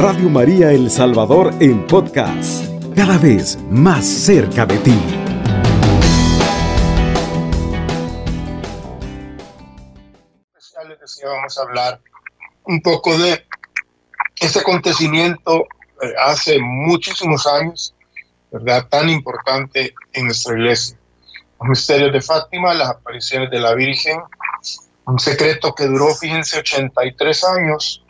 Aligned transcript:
Radio 0.00 0.30
María 0.30 0.70
El 0.70 0.92
Salvador 0.92 1.52
en 1.58 1.84
podcast, 1.84 2.64
cada 2.94 3.18
vez 3.18 3.58
más 3.68 4.06
cerca 4.06 4.64
de 4.64 4.78
ti. 4.78 4.96
Vamos 11.24 11.58
a 11.58 11.62
hablar 11.62 12.00
un 12.62 12.80
poco 12.80 13.18
de 13.18 13.44
este 14.40 14.60
acontecimiento 14.60 15.66
hace 16.24 16.60
muchísimos 16.60 17.44
años, 17.48 17.92
¿verdad? 18.52 18.86
Tan 18.88 19.10
importante 19.10 19.92
en 20.12 20.26
nuestra 20.26 20.54
iglesia. 20.54 20.96
Los 21.58 21.70
misterios 21.70 22.12
de 22.12 22.20
Fátima, 22.20 22.72
las 22.72 22.90
apariciones 22.90 23.50
de 23.50 23.58
la 23.58 23.74
Virgen, 23.74 24.20
un 25.06 25.18
secreto 25.18 25.74
que 25.74 25.86
duró, 25.86 26.14
fíjense, 26.14 26.60
83 26.60 27.44
años, 27.44 28.04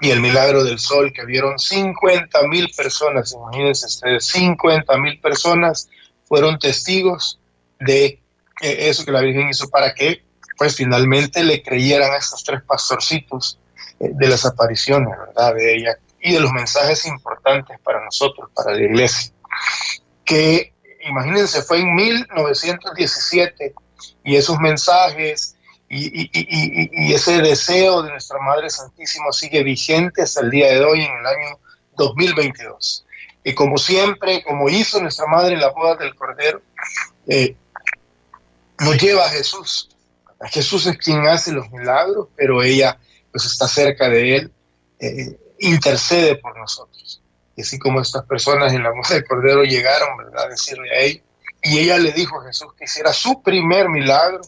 y 0.00 0.10
el 0.10 0.20
milagro 0.20 0.62
del 0.64 0.78
sol, 0.78 1.12
que 1.12 1.24
vieron 1.24 1.58
50 1.58 2.42
mil 2.48 2.70
personas, 2.76 3.32
imagínense 3.32 3.86
ustedes, 3.86 4.26
50 4.26 4.96
mil 4.98 5.18
personas 5.20 5.88
fueron 6.26 6.58
testigos 6.58 7.38
de 7.80 8.20
eso 8.60 9.04
que 9.04 9.12
la 9.12 9.20
Virgen 9.20 9.48
hizo 9.48 9.68
para 9.68 9.94
que, 9.94 10.22
pues 10.56 10.76
finalmente 10.76 11.44
le 11.44 11.62
creyeran 11.62 12.12
a 12.12 12.16
estos 12.16 12.42
tres 12.44 12.62
pastorcitos 12.62 13.58
eh, 14.00 14.10
de 14.12 14.28
las 14.28 14.44
apariciones, 14.46 15.14
¿verdad? 15.18 15.54
De 15.54 15.76
ella 15.76 15.98
y 16.20 16.32
de 16.32 16.40
los 16.40 16.52
mensajes 16.52 17.06
importantes 17.06 17.78
para 17.80 18.04
nosotros, 18.04 18.50
para 18.54 18.72
la 18.72 18.82
iglesia. 18.82 19.32
Que, 20.24 20.72
imagínense, 21.06 21.62
fue 21.62 21.80
en 21.80 21.94
1917 21.94 23.74
y 24.24 24.36
esos 24.36 24.58
mensajes 24.58 25.55
y, 25.88 27.12
ese 27.14 27.40
deseo 27.42 28.02
de 28.02 28.10
nuestra 28.10 28.38
Madre 28.40 28.70
Santísima 28.70 29.30
sigue 29.32 29.62
vigente 29.62 30.22
hasta 30.22 30.40
el 30.40 30.50
día 30.50 30.68
de 30.68 30.84
hoy, 30.84 31.02
en 31.02 31.12
el 31.12 31.26
año 31.26 31.58
2022. 31.96 33.04
Y 33.44 33.54
como 33.54 33.78
siempre, 33.78 34.42
como 34.42 34.68
hizo 34.68 35.00
nuestra 35.00 35.26
Madre 35.26 35.54
en 35.54 35.60
la 35.60 35.70
boda 35.70 35.96
del 35.96 36.14
Cordero, 36.14 36.60
eh, 37.28 37.56
nos 38.80 38.98
lleva 38.98 39.24
a 39.24 39.30
Jesús. 39.30 39.90
Jesús 40.50 40.86
es 40.86 40.98
quien 40.98 41.26
hace 41.26 41.52
los 41.52 41.70
milagros, 41.70 42.28
pero 42.36 42.62
ella 42.62 42.98
pues 43.30 43.44
está 43.44 43.68
cerca 43.68 44.08
de 44.08 44.36
él, 44.36 44.52
eh, 44.98 45.38
intercede 45.60 46.36
por 46.36 46.58
nosotros. 46.58 47.22
Y 47.54 47.62
así 47.62 47.78
como 47.78 48.00
estas 48.00 48.24
personas 48.26 48.72
en 48.72 48.82
la 48.82 48.90
boda 48.90 49.14
del 49.14 49.24
Cordero 49.24 49.62
llegaron, 49.62 50.16
¿verdad?, 50.18 50.44
a 50.44 50.48
decirle 50.48 50.90
a 50.90 51.00
ella, 51.00 51.20
y 51.62 51.78
ella 51.78 51.98
le 51.98 52.12
dijo 52.12 52.40
a 52.40 52.44
Jesús 52.44 52.68
que 52.78 52.84
hiciera 52.84 53.12
su 53.12 53.42
primer 53.42 53.88
milagro, 53.88 54.40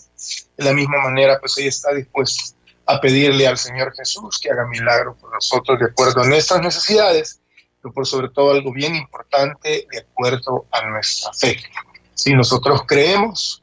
de 0.57 0.65
la 0.65 0.73
misma 0.73 0.99
manera, 1.03 1.39
pues 1.41 1.57
ella 1.59 1.69
está 1.69 1.93
dispuesta 1.93 2.57
a 2.87 3.01
pedirle 3.01 3.47
al 3.47 3.59
Señor 3.59 3.95
Jesús 3.95 4.39
que 4.39 4.51
haga 4.51 4.67
milagro 4.67 5.15
por 5.17 5.33
nosotros 5.33 5.79
de 5.79 5.87
acuerdo 5.87 6.23
a 6.23 6.27
nuestras 6.27 6.61
necesidades, 6.63 7.41
pero 7.83 7.93
por 7.93 8.07
sobre 8.07 8.31
todo 8.31 8.53
algo 8.53 8.73
bien 8.73 8.95
importante, 8.95 9.87
de 9.91 9.99
acuerdo 9.99 10.67
a 10.71 10.89
nuestra 10.89 11.33
fe. 11.35 11.59
Si 12.15 12.33
nosotros 12.35 12.83
creemos, 12.87 13.63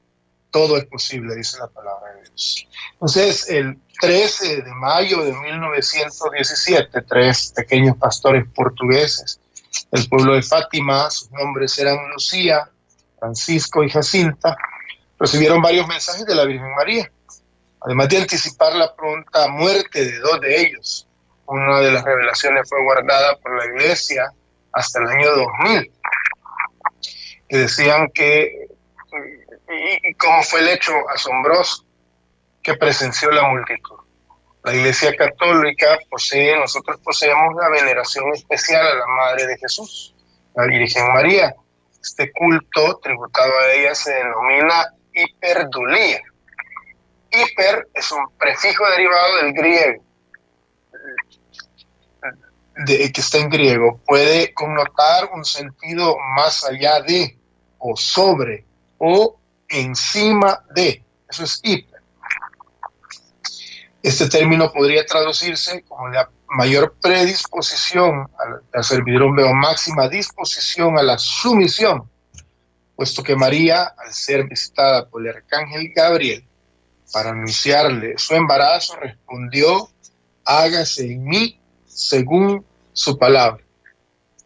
todo 0.51 0.77
es 0.77 0.85
posible, 0.85 1.35
dice 1.35 1.57
la 1.57 1.67
palabra 1.67 2.13
de 2.13 2.21
Dios. 2.29 2.67
Entonces, 2.93 3.49
el 3.49 3.77
13 3.99 4.61
de 4.61 4.73
mayo 4.75 5.23
de 5.23 5.33
1917, 5.33 7.01
tres 7.01 7.51
pequeños 7.55 7.97
pastores 7.97 8.45
portugueses 8.53 9.39
del 9.91 10.07
pueblo 10.07 10.35
de 10.35 10.43
Fátima, 10.43 11.09
sus 11.09 11.31
nombres 11.31 11.77
eran 11.79 11.97
Lucía, 12.13 12.69
Francisco 13.19 13.83
y 13.83 13.89
Jacinta, 13.89 14.57
recibieron 15.19 15.61
varios 15.61 15.87
mensajes 15.87 16.25
de 16.25 16.35
la 16.35 16.45
Virgen 16.45 16.73
María, 16.75 17.11
además 17.81 18.09
de 18.09 18.17
anticipar 18.17 18.75
la 18.75 18.93
pronta 18.95 19.47
muerte 19.47 20.05
de 20.05 20.19
dos 20.19 20.39
de 20.41 20.61
ellos. 20.61 21.07
Una 21.47 21.79
de 21.79 21.91
las 21.91 22.03
revelaciones 22.03 22.67
fue 22.67 22.83
guardada 22.83 23.37
por 23.37 23.57
la 23.57 23.65
Iglesia 23.65 24.31
hasta 24.71 24.99
el 24.99 25.07
año 25.07 25.31
2000, 25.35 25.91
que 27.47 27.57
decían 27.57 28.09
que, 28.13 28.67
y, 30.03 30.13
cómo 30.15 30.43
fue 30.43 30.61
el 30.61 30.69
hecho 30.69 30.93
asombroso 31.09 31.85
que 32.61 32.73
presenció 32.73 33.31
la 33.31 33.47
multitud. 33.47 33.99
La 34.63 34.73
Iglesia 34.73 35.15
Católica 35.15 35.99
posee, 36.09 36.57
nosotros 36.57 36.99
poseemos 37.03 37.55
la 37.55 37.69
veneración 37.69 38.33
especial 38.33 38.85
a 38.85 38.95
la 38.95 39.05
Madre 39.05 39.45
de 39.45 39.57
Jesús, 39.59 40.15
la 40.55 40.65
Virgen 40.65 41.07
María. 41.13 41.55
Este 42.05 42.31
culto 42.31 42.99
tributado 43.01 43.51
a 43.57 43.73
ella 43.73 43.95
se 43.95 44.13
denomina 44.13 44.93
hiperdulía. 45.11 46.21
Hiper 47.31 47.87
es 47.95 48.11
un 48.11 48.29
prefijo 48.37 48.87
derivado 48.91 49.37
del 49.37 49.53
griego, 49.53 50.03
que 52.85 53.11
está 53.21 53.39
en 53.39 53.49
griego. 53.49 53.99
Puede 54.05 54.53
connotar 54.53 55.31
un 55.33 55.43
sentido 55.43 56.15
más 56.37 56.63
allá 56.63 57.01
de, 57.01 57.39
o 57.79 57.97
sobre, 57.97 58.65
o 58.99 59.39
encima 59.67 60.63
de. 60.75 61.03
Eso 61.27 61.43
es 61.43 61.59
hiper. 61.63 62.01
Este 64.03 64.29
término 64.29 64.71
podría 64.71 65.03
traducirse 65.07 65.83
como 65.85 66.07
la 66.09 66.29
mayor 66.55 66.95
predisposición 67.01 68.27
al, 68.73 68.83
servidumbre 68.83 69.43
o 69.43 69.53
máxima 69.53 70.07
disposición 70.09 70.97
a 70.97 71.03
la 71.03 71.17
sumisión 71.17 72.09
puesto 72.95 73.23
que 73.23 73.35
María, 73.35 73.93
al 73.97 74.13
ser 74.13 74.45
visitada 74.45 75.07
por 75.07 75.21
el 75.21 75.35
arcángel 75.35 75.91
Gabriel 75.93 76.45
para 77.11 77.31
anunciarle 77.31 78.17
su 78.17 78.33
embarazo, 78.33 78.95
respondió, 78.95 79.89
hágase 80.45 81.11
en 81.11 81.23
mí 81.25 81.59
según 81.85 82.65
su 82.93 83.17
palabra. 83.17 83.63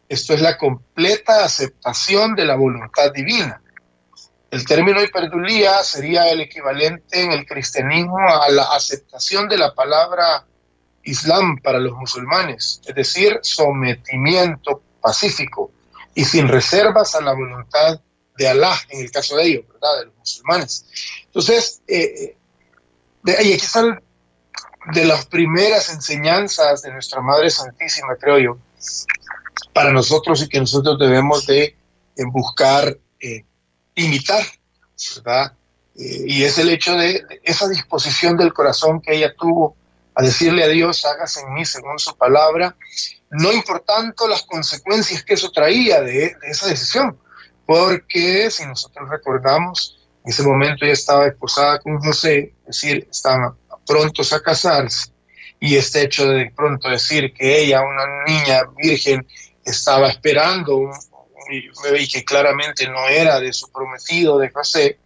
Esto 0.07 0.33
es 0.33 0.41
la 0.41 0.57
completa 0.57 1.45
aceptación 1.45 2.35
de 2.35 2.45
la 2.45 2.55
voluntad 2.55 3.11
divina. 3.13 3.61
El 4.49 4.65
término 4.65 5.03
hiperdulía 5.03 5.83
sería 5.83 6.27
el 6.29 6.41
equivalente 6.41 7.23
en 7.23 7.31
el 7.31 7.45
cristianismo 7.45 8.17
a 8.17 8.49
la 8.49 8.63
aceptación 8.63 9.47
de 9.47 9.57
la 9.57 9.75
palabra 9.75 10.45
Islam 11.09 11.57
para 11.61 11.79
los 11.79 11.93
musulmanes, 11.93 12.81
es 12.85 12.95
decir, 12.95 13.39
sometimiento 13.41 14.81
pacífico 15.01 15.71
y 16.15 16.25
sin 16.25 16.47
reservas 16.47 17.15
a 17.15 17.21
la 17.21 17.33
voluntad 17.33 18.01
de 18.37 18.47
Alá, 18.47 18.75
en 18.89 19.01
el 19.01 19.11
caso 19.11 19.35
de 19.35 19.43
ellos, 19.43 19.65
¿verdad? 19.67 19.99
De 19.99 20.05
los 20.05 20.15
musulmanes. 20.15 20.85
Entonces, 21.25 21.81
eh, 21.87 22.37
de, 23.23 23.31
y 23.43 23.53
aquí 23.53 23.65
están 23.65 24.01
de 24.93 25.05
las 25.05 25.25
primeras 25.25 25.89
enseñanzas 25.89 26.81
de 26.81 26.91
nuestra 26.91 27.21
Madre 27.21 27.49
Santísima, 27.49 28.15
creo 28.15 28.39
yo, 28.39 28.57
para 29.73 29.91
nosotros 29.91 30.41
y 30.41 30.47
que 30.47 30.59
nosotros 30.59 30.97
debemos 30.99 31.45
de, 31.45 31.75
buscar 32.33 32.97
eh, 33.21 33.45
imitar, 33.95 34.43
¿verdad? 35.15 35.53
Eh, 35.95 36.23
y 36.27 36.43
es 36.43 36.57
el 36.57 36.69
hecho 36.69 36.95
de, 36.95 37.25
esa 37.43 37.67
disposición 37.67 38.35
del 38.35 38.53
corazón 38.53 39.01
que 39.01 39.15
ella 39.15 39.33
tuvo 39.37 39.75
a 40.19 40.21
decirle 40.21 40.65
a 40.65 40.67
Dios, 40.67 41.05
hágase 41.05 41.39
en 41.39 41.53
mí 41.53 41.63
según 41.63 41.97
su 41.97 42.13
palabra, 42.17 42.75
no 43.31 43.53
importando 43.53 44.27
las 44.27 44.43
consecuencias 44.43 45.23
que 45.23 45.35
eso 45.35 45.49
traía 45.49 46.01
de, 46.01 46.35
de 46.35 46.49
esa 46.49 46.67
decisión, 46.67 47.17
porque 47.65 48.51
si 48.51 48.65
nosotros 48.65 49.07
recordamos, 49.09 49.97
en 50.25 50.31
ese 50.31 50.43
momento 50.43 50.83
ella 50.83 50.93
estaba 50.93 51.25
esposada 51.25 51.79
con 51.79 51.99
José, 51.99 52.53
es 52.63 52.65
decir, 52.65 53.07
estaban 53.09 53.53
prontos 53.87 54.33
a 54.33 54.41
casarse, 54.41 55.13
y 55.57 55.77
este 55.77 56.03
hecho 56.03 56.27
de 56.27 56.51
pronto 56.53 56.89
decir 56.89 57.33
que 57.33 57.61
ella, 57.61 57.81
una 57.81 58.03
niña 58.27 58.63
virgen, 58.75 59.25
estaba 59.63 60.09
esperando 60.09 60.75
un, 60.75 60.91
bebé 61.81 62.05
que 62.11 62.25
claramente 62.25 62.89
no 62.89 63.07
era 63.07 63.39
de 63.39 63.53
su 63.53 63.71
prometido, 63.71 64.37
de 64.37 64.49
José, 64.49 64.99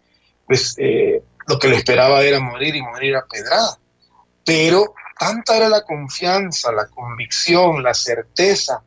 pues 0.44 0.74
eh, 0.78 1.22
lo 1.46 1.56
que 1.56 1.68
le 1.68 1.76
esperaba 1.76 2.20
era 2.22 2.40
morir 2.40 2.74
y 2.74 2.82
morir 2.82 3.14
a 3.14 3.24
pedrada. 3.24 3.78
Pero 4.44 4.92
tanta 5.18 5.56
era 5.56 5.68
la 5.68 5.82
confianza, 5.82 6.72
la 6.72 6.86
convicción, 6.88 7.82
la 7.82 7.94
certeza 7.94 8.82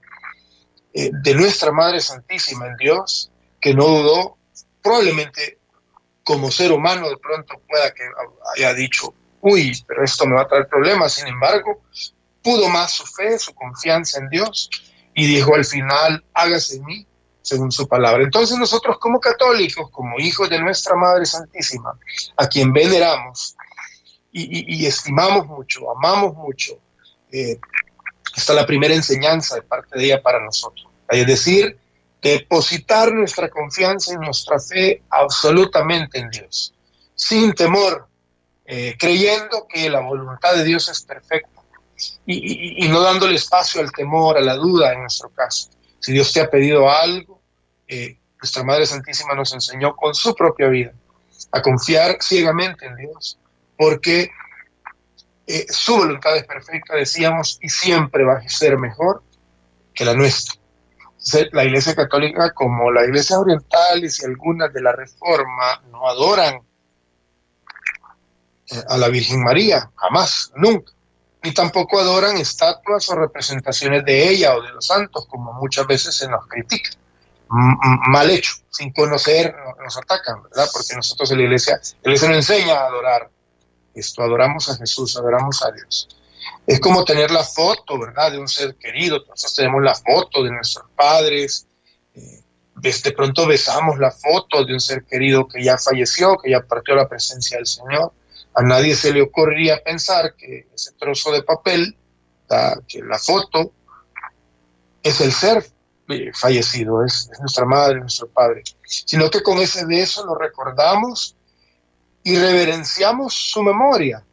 eh, 0.94 1.10
de 1.12 1.36
nuestra 1.36 1.72
Madre 1.72 2.00
Santísima 2.00 2.68
en 2.68 2.78
Dios, 2.78 3.32
que 3.60 3.74
no 3.74 3.86
dudó, 3.86 4.38
probablemente 4.82 5.60
como 6.24 6.52
ser 6.52 6.72
humano 6.72 7.10
de 7.10 7.18
pronto 7.18 7.62
pueda 7.68 7.94
que 7.94 8.04
haya 8.56 8.74
dicho, 8.74 9.14
uy, 9.42 9.82
pero 9.88 10.04
esto 10.04 10.26
me 10.26 10.36
va 10.36 10.42
a 10.42 10.48
traer 10.48 10.68
problemas, 10.68 11.14
sin 11.14 11.28
embargo, 11.28 11.84
pudo 12.44 12.68
más 12.70 12.92
su 12.92 13.06
fe, 13.06 13.38
su 13.40 13.54
confianza 13.54 14.20
en 14.20 14.30
Dios 14.30 14.70
y 15.14 15.26
dijo 15.26 15.56
al 15.56 15.66
final, 15.66 16.24
hágase 16.34 16.78
en 16.78 16.86
mí 16.86 17.08
según 17.42 17.72
su 17.72 17.88
palabra. 17.88 18.24
Entonces 18.24 18.58
nosotros 18.58 18.98
como 19.00 19.20
católicos, 19.20 19.90
como 19.92 20.20
hijos 20.20 20.50
de 20.50 20.60
nuestra 20.60 20.96
Madre 20.96 21.26
Santísima, 21.26 21.98
a 22.36 22.48
quien 22.48 22.74
veneramos 22.74 23.56
y, 24.32 24.86
estimamos 24.86 25.48
mucho, 25.48 25.90
amamos 25.92 26.36
mucho, 26.36 26.80
eh, 27.32 27.60
está 28.36 28.54
la 28.54 28.66
primera 28.66 28.94
enseñanza 28.94 29.56
de 29.56 29.62
parte 29.64 29.98
de 29.98 30.06
ella 30.06 30.22
para 30.22 30.40
nosotros. 30.44 30.88
Es 31.10 31.26
decir, 31.26 31.78
depositar 32.22 33.14
nuestra 33.14 33.50
confianza 33.50 34.14
y 34.14 34.18
nuestra 34.18 34.60
fe 34.60 35.02
absolutamente 35.10 36.20
en 36.20 36.30
Dios, 36.30 36.74
sin 37.16 37.54
temor, 37.54 38.08
eh, 38.66 38.96
creyendo 39.00 39.66
que 39.68 39.90
la 39.90 40.02
voluntad 40.02 40.56
de 40.56 40.64
Dios 40.64 40.90
es 40.90 41.02
perfecta 41.02 41.50
y, 42.26 42.88
no 42.90 43.00
dándole 43.02 43.36
espacio 43.36 43.82
al 43.82 43.92
temor, 43.92 44.38
a 44.38 44.42
la 44.42 44.56
duda 44.56 44.94
en 44.94 45.02
nuestro 45.02 45.30
caso. 45.30 45.70
Si 46.00 46.12
Dios 46.12 46.32
te 46.32 46.42
ha 46.42 46.50
pedido 46.50 46.90
algo, 46.90 47.42
eh, 47.88 48.18
nuestra 48.40 48.64
Madre 48.64 48.86
Santísima 48.86 49.34
nos 49.34 49.54
enseñó 49.54 49.96
con 49.96 50.14
su 50.14 50.36
propia 50.36 50.68
vida 50.68 50.94
a 51.52 51.62
confiar 51.62 52.18
ciegamente 52.22 52.86
en 52.86 52.96
Dios, 52.98 53.40
porque 53.78 54.32
eh, 55.46 55.66
su 55.70 55.96
voluntad 55.96 56.36
es 56.36 56.46
perfecta, 56.46 56.96
decíamos, 56.96 57.58
y 57.62 57.70
siempre 57.70 58.26
va 58.26 58.34
a 58.34 58.50
ser 58.50 58.78
mejor 58.78 59.24
que 59.94 60.04
la 60.04 60.14
nuestra. 60.14 60.56
La 61.52 61.66
Iglesia 61.66 61.96
Católica, 61.96 62.54
como 62.54 62.92
la 62.92 63.04
Iglesia 63.04 63.40
Oriental 63.40 64.04
y 64.04 64.26
algunas 64.26 64.74
de 64.74 64.82
la 64.82 64.94
Reforma, 64.94 65.82
no 65.92 66.08
adoran 66.08 66.62
eh, 68.70 68.84
a 68.88 68.98
la 68.98 69.10
Virgen 69.10 69.44
María, 69.44 69.90
jamás, 69.96 70.52
nunca. 70.56 70.92
Ni 71.44 71.54
tampoco 71.54 72.00
adoran 72.00 72.38
estatuas 72.38 73.08
o 73.10 73.16
representaciones 73.16 74.04
de 74.04 74.30
ella 74.30 74.56
o 74.56 74.62
de 74.62 74.72
los 74.72 74.86
santos, 74.86 75.28
como 75.28 75.54
muchas 75.54 75.88
veces 75.88 76.16
se 76.16 76.28
nos 76.28 76.46
critica. 76.48 76.92
mal 77.50 78.30
hecho, 78.30 78.54
sin 78.70 78.92
conocer, 78.92 79.56
nos 79.82 79.98
atacan, 79.98 80.44
¿verdad? 80.44 80.68
Porque 80.74 80.96
nosotros 80.96 81.32
en 81.32 81.38
la 81.38 81.44
iglesia, 81.44 81.80
la 82.04 82.12
iglesia 82.12 82.28
nos 82.30 82.38
enseña 82.38 82.74
a 82.74 82.86
adorar 82.88 83.30
esto, 84.00 84.24
adoramos 84.24 84.70
a 84.70 84.78
Jesús, 84.78 85.18
adoramos 85.18 85.64
a 85.64 85.72
Dios. 85.72 86.08
Es 86.66 86.80
como 86.80 87.04
tener 87.04 87.32
la 87.32 87.44
foto, 87.44 88.00
¿verdad?, 88.00 88.32
de 88.32 88.40
un 88.40 88.48
ser 88.48 88.76
querido. 88.76 89.18
Entonces 89.18 89.54
tenemos 89.54 89.82
la 89.82 89.96
foto 89.96 90.44
de 90.44 90.52
nuestros 90.52 90.90
padres, 90.96 91.68
eh, 92.16 92.42
de 92.80 93.12
pronto 93.12 93.48
besamos 93.48 93.98
la 93.98 94.12
foto 94.12 94.64
de 94.64 94.74
un 94.74 94.80
ser 94.80 95.04
querido 95.04 95.48
que 95.48 95.64
ya 95.64 95.78
falleció, 95.78 96.38
que 96.38 96.52
ya 96.52 96.62
partió 96.62 96.96
la 96.96 97.10
presencia 97.10 97.58
del 97.58 97.66
Señor. 97.66 98.14
A 98.54 98.62
nadie 98.62 98.96
se 98.96 99.12
le 99.14 99.22
ocurriría 99.22 99.82
pensar 99.84 100.36
que 100.36 100.68
ese 100.74 100.92
trozo 100.94 101.32
de 101.32 101.44
papel, 101.44 101.98
que 102.88 103.02
la 103.02 103.18
foto, 103.18 103.72
es 105.04 105.22
el 105.22 105.32
ser 105.32 105.66
eh, 106.10 106.32
fallecido, 106.34 107.04
es, 107.04 107.30
nuestra 107.40 107.66
madre, 107.66 108.00
nuestro 108.00 108.28
padre, 108.28 108.64
sino 108.86 109.30
que 109.30 109.42
con 109.42 109.58
ese 109.58 109.86
beso 109.86 110.26
lo 110.26 110.36
recordamos 110.36 111.36
y 112.28 112.38
reverenciamos 112.38 113.34
su 113.34 113.64
memoria. 113.64 114.24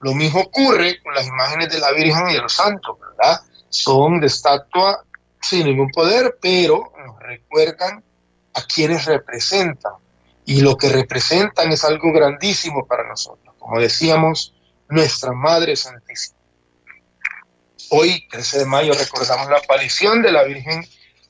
Lo 0.00 0.14
mismo 0.14 0.40
ocurre 0.40 1.02
con 1.02 1.14
las 1.14 1.26
imágenes 1.26 1.70
de 1.70 1.78
la 1.78 1.92
Virgen 1.92 2.28
y 2.28 2.34
de 2.34 2.40
los 2.40 2.52
santos, 2.52 2.98
¿verdad? 3.00 3.40
Son 3.68 4.20
de 4.20 4.26
estatua 4.26 5.04
sin 5.40 5.66
ningún 5.66 5.90
poder, 5.90 6.38
pero 6.40 6.92
nos 7.06 7.18
recuerdan 7.20 8.04
a 8.54 8.62
quienes 8.62 9.06
representan. 9.06 9.92
Y 10.44 10.60
lo 10.60 10.76
que 10.76 10.88
representan 10.88 11.72
es 11.72 11.84
algo 11.84 12.12
grandísimo 12.12 12.86
para 12.86 13.08
nosotros 13.08 13.50
como 13.60 13.80
decíamos, 13.80 14.54
nuestra 14.88 15.32
Madre 15.32 15.76
Santísima. 15.76 16.38
Hoy, 17.90 18.26
13 18.28 18.58
de 18.60 18.64
mayo, 18.64 18.92
recordamos 18.94 19.48
la 19.48 19.58
aparición 19.58 20.22
de 20.22 20.32
la 20.32 20.42
Virgen 20.44 20.84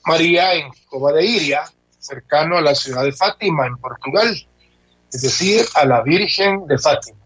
María 0.05 0.55
en 0.55 0.71
Cova 0.89 1.11
de 1.11 1.25
Iria, 1.25 1.63
cercano 1.99 2.57
a 2.57 2.61
la 2.61 2.73
ciudad 2.73 3.03
de 3.03 3.11
Fátima, 3.11 3.67
en 3.67 3.77
Portugal, 3.77 4.35
es 5.11 5.21
decir, 5.21 5.65
a 5.75 5.85
la 5.85 6.01
Virgen 6.01 6.67
de 6.67 6.77
Fátima. 6.77 7.19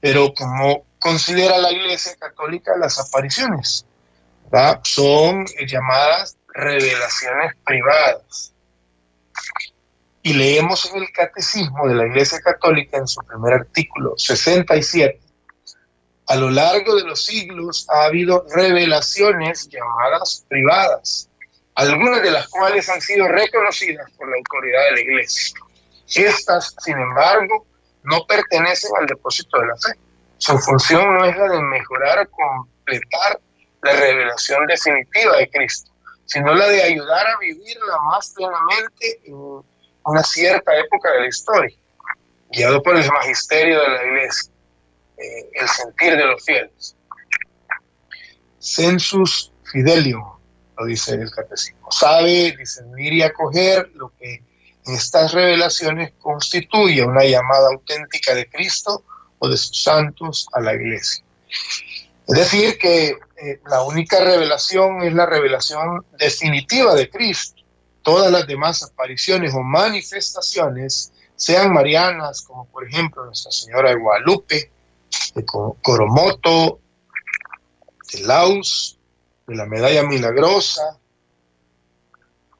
Pero 0.00 0.32
como 0.34 0.84
considera 0.98 1.58
la 1.58 1.72
Iglesia 1.72 2.14
Católica 2.18 2.76
las 2.78 2.98
apariciones, 2.98 3.86
son 4.82 5.46
llamadas 5.66 6.36
revelaciones 6.48 7.52
privadas 7.64 8.52
y 10.22 10.32
leemos 10.32 10.90
en 10.90 11.02
el 11.02 11.12
Catecismo 11.12 11.86
de 11.86 11.94
la 11.94 12.06
Iglesia 12.06 12.40
Católica 12.40 12.96
en 12.96 13.06
su 13.06 13.20
primer 13.22 13.54
artículo 13.54 14.14
67, 14.16 15.20
a 16.26 16.36
lo 16.36 16.50
largo 16.50 16.96
de 16.96 17.04
los 17.04 17.24
siglos 17.24 17.86
ha 17.90 18.04
habido 18.04 18.46
revelaciones 18.54 19.68
llamadas 19.68 20.46
privadas, 20.48 21.28
algunas 21.74 22.22
de 22.22 22.30
las 22.30 22.48
cuales 22.48 22.88
han 22.88 23.02
sido 23.02 23.28
reconocidas 23.28 24.10
por 24.12 24.30
la 24.30 24.36
autoridad 24.36 24.84
de 24.86 24.92
la 24.92 25.00
Iglesia. 25.00 25.60
Estas, 26.06 26.74
sin 26.78 26.98
embargo, 26.98 27.66
no 28.04 28.26
pertenecen 28.26 28.90
al 29.00 29.06
depósito 29.06 29.58
de 29.60 29.66
la 29.66 29.76
fe. 29.76 29.98
Su 30.38 30.58
función 30.58 31.14
no 31.14 31.24
es 31.24 31.36
la 31.36 31.48
de 31.48 31.60
mejorar 31.60 32.28
completar 32.28 33.40
la 33.82 33.92
revelación 33.92 34.66
definitiva 34.66 35.36
de 35.36 35.50
Cristo, 35.50 35.90
sino 36.26 36.54
la 36.54 36.68
de 36.68 36.82
ayudar 36.82 37.26
a 37.26 37.38
vivirla 37.38 37.98
más 38.10 38.32
plenamente 38.34 39.20
en 39.24 39.62
una 40.04 40.22
cierta 40.22 40.76
época 40.78 41.10
de 41.12 41.20
la 41.20 41.28
historia, 41.28 41.76
guiado 42.50 42.82
por 42.82 42.96
el 42.96 43.10
magisterio 43.10 43.80
de 43.80 43.88
la 43.88 44.04
iglesia, 44.04 44.52
eh, 45.16 45.50
el 45.54 45.68
sentir 45.68 46.16
de 46.16 46.26
los 46.26 46.44
fieles. 46.44 46.96
Census 48.58 49.52
fidelium, 49.70 50.24
lo 50.78 50.86
dice 50.86 51.14
el 51.14 51.30
catecismo, 51.30 51.90
sabe 51.90 52.54
discernir 52.56 53.12
y 53.12 53.22
acoger 53.22 53.90
lo 53.94 54.12
que 54.18 54.42
estas 54.86 55.32
revelaciones 55.32 56.12
constituye 56.20 57.02
una 57.02 57.24
llamada 57.24 57.68
auténtica 57.68 58.34
de 58.34 58.48
Cristo 58.48 59.04
o 59.38 59.48
de 59.48 59.56
sus 59.56 59.82
santos 59.82 60.46
a 60.52 60.60
la 60.60 60.74
iglesia. 60.74 61.24
Es 62.26 62.34
decir, 62.36 62.78
que 62.78 63.08
eh, 63.08 63.60
la 63.66 63.82
única 63.82 64.22
revelación 64.24 65.02
es 65.02 65.12
la 65.12 65.26
revelación 65.26 66.04
definitiva 66.18 66.94
de 66.94 67.10
Cristo 67.10 67.64
todas 68.04 68.30
las 68.30 68.46
demás 68.46 68.82
apariciones 68.84 69.52
o 69.54 69.62
manifestaciones, 69.62 71.12
sean 71.34 71.72
marianas, 71.72 72.42
como 72.42 72.66
por 72.66 72.86
ejemplo 72.86 73.24
Nuestra 73.24 73.50
Señora 73.50 73.88
de 73.90 73.96
Guadalupe, 73.96 74.70
de 75.34 75.44
Coromoto, 75.44 76.78
de 78.12 78.20
Laus, 78.20 78.98
de 79.48 79.56
la 79.56 79.66
Medalla 79.66 80.04
Milagrosa, 80.04 80.98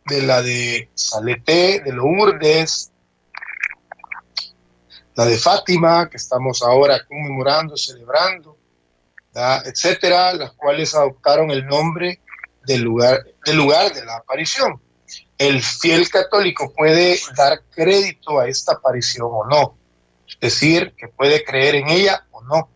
de 0.06 0.22
la 0.22 0.42
de 0.42 0.90
Salete, 0.94 1.80
de 1.80 1.92
Lourdes, 1.92 2.92
la 5.14 5.24
de 5.24 5.38
Fátima, 5.38 6.08
que 6.10 6.16
estamos 6.16 6.62
ahora 6.62 7.04
conmemorando, 7.06 7.76
celebrando, 7.76 8.58
etcétera, 9.64 10.32
las 10.34 10.52
cuales 10.52 10.94
adoptaron 10.94 11.50
el 11.50 11.66
nombre 11.66 12.20
del 12.66 12.82
lugar, 12.82 13.24
del 13.44 13.56
lugar 13.56 13.92
de 13.92 14.04
la 14.04 14.16
aparición. 14.16 14.80
El 15.38 15.62
fiel 15.62 16.08
católico 16.08 16.72
puede 16.72 17.18
dar 17.36 17.60
crédito 17.70 18.38
a 18.38 18.48
esta 18.48 18.74
aparición 18.74 19.28
o 19.30 19.44
no, 19.46 19.76
es 20.28 20.38
decir, 20.40 20.94
que 20.96 21.08
puede 21.08 21.44
creer 21.44 21.76
en 21.76 21.88
ella 21.88 22.26
o 22.30 22.42
no. 22.42 22.68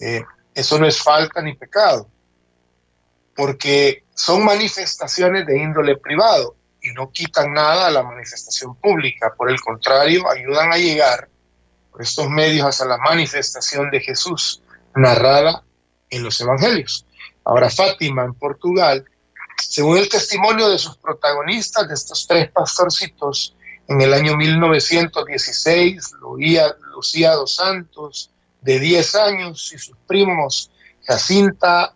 Eh, 0.00 0.22
eso 0.54 0.78
no 0.78 0.86
es 0.86 1.00
falta 1.00 1.40
ni 1.42 1.54
pecado, 1.54 2.08
porque 3.40 4.04
son 4.14 4.44
manifestaciones 4.44 5.46
de 5.46 5.58
índole 5.58 5.96
privado 5.96 6.56
y 6.82 6.92
no 6.92 7.10
quitan 7.10 7.54
nada 7.54 7.86
a 7.86 7.90
la 7.90 8.02
manifestación 8.02 8.74
pública, 8.74 9.32
por 9.34 9.48
el 9.48 9.58
contrario, 9.62 10.30
ayudan 10.30 10.70
a 10.70 10.76
llegar 10.76 11.26
por 11.90 12.02
estos 12.02 12.28
medios 12.28 12.66
hasta 12.66 12.84
la 12.84 12.98
manifestación 12.98 13.90
de 13.90 14.00
Jesús 14.00 14.62
narrada 14.94 15.64
en 16.10 16.22
los 16.22 16.38
evangelios. 16.38 17.06
Ahora 17.42 17.70
Fátima 17.70 18.24
en 18.24 18.34
Portugal 18.34 19.06
según 19.56 19.96
el 19.96 20.10
testimonio 20.10 20.68
de 20.68 20.76
sus 20.76 20.98
protagonistas, 20.98 21.88
de 21.88 21.94
estos 21.94 22.26
tres 22.26 22.50
pastorcitos, 22.50 23.56
en 23.88 24.02
el 24.02 24.12
año 24.12 24.36
1916, 24.36 26.12
Lucía, 26.20 26.76
Lucía 26.92 27.32
dos 27.36 27.54
Santos, 27.54 28.32
de 28.60 28.78
10 28.78 29.14
años, 29.14 29.72
y 29.72 29.78
sus 29.78 29.96
primos 30.06 30.70
Jacinta 31.06 31.94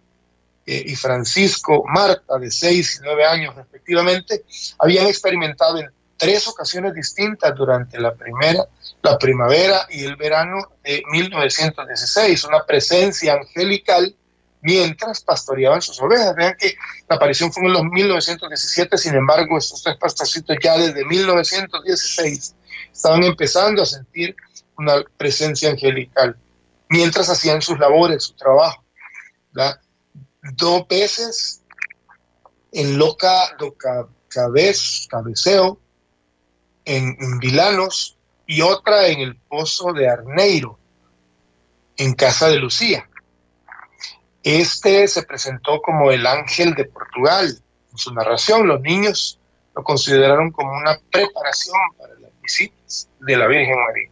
eh, 0.67 0.83
y 0.87 0.97
Francisco 0.97 1.85
Marta, 1.87 2.39
de 2.39 2.51
6 2.51 3.01
y 3.01 3.05
9 3.05 3.25
años 3.27 3.55
respectivamente, 3.55 4.45
habían 4.79 5.07
experimentado 5.07 5.79
en 5.79 5.91
tres 6.17 6.47
ocasiones 6.49 6.95
distintas 6.95 7.55
durante 7.55 8.01
la 8.01 8.15
primera, 8.15 8.67
la 9.03 9.19
primavera 9.19 9.87
y 9.91 10.05
el 10.05 10.17
verano 10.17 10.59
de 10.83 11.03
1916, 11.11 12.45
una 12.45 12.65
presencia 12.65 13.35
angelical 13.35 14.15
mientras 14.63 15.21
pastoreaban 15.23 15.83
sus 15.83 16.01
ovejas. 16.01 16.35
Vean 16.35 16.57
que 16.59 16.75
la 17.09 17.17
aparición 17.17 17.53
fue 17.53 17.65
en 17.65 17.75
los 17.75 17.85
1917, 17.85 18.97
sin 18.97 19.15
embargo, 19.15 19.59
estos 19.59 19.83
tres 19.83 19.97
pastorcitos 19.97 20.57
ya 20.63 20.79
desde 20.79 21.05
1916 21.05 22.55
estaban 22.91 23.23
empezando 23.25 23.83
a 23.83 23.87
sentir 23.87 24.35
una 24.79 25.05
presencia 25.17 25.71
angelical, 25.71 26.37
mientras 26.89 27.29
hacían 27.29 27.61
sus 27.61 27.79
labores, 27.79 28.25
su 28.25 28.35
trabajo. 28.35 28.83
Dos 30.53 30.87
veces 30.89 31.63
en 32.73 32.99
Loca, 32.99 33.57
Loca 33.59 34.07
Cabez, 34.29 35.07
Cabeceo, 35.09 35.79
en, 36.85 37.17
en 37.19 37.39
Vilanos, 37.39 38.19
y 38.47 38.61
otra 38.61 39.07
en 39.07 39.21
el 39.21 39.37
Pozo 39.37 39.93
de 39.93 40.09
Arneiro, 40.09 40.79
en 41.97 42.15
casa 42.15 42.49
de 42.49 42.57
Lucía. 42.57 43.09
Este 44.43 45.09
se 45.09 45.23
presentó 45.23 45.81
como 45.81 46.11
el 46.11 46.27
ángel 46.27 46.75
de 46.75 46.85
Portugal. 46.85 47.59
En 47.91 47.99
su 47.99 48.13
narración, 48.13 48.67
los 48.67 48.81
niños 48.81 49.41
lo 49.75 49.83
consideraron 49.83 50.51
como 50.51 50.73
una 50.73 51.01
preparación 51.11 51.79
para 51.97 52.15
las 52.15 52.31
visitas 52.43 53.09
de 53.21 53.37
la 53.37 53.47
Virgen 53.47 53.77
María, 53.87 54.11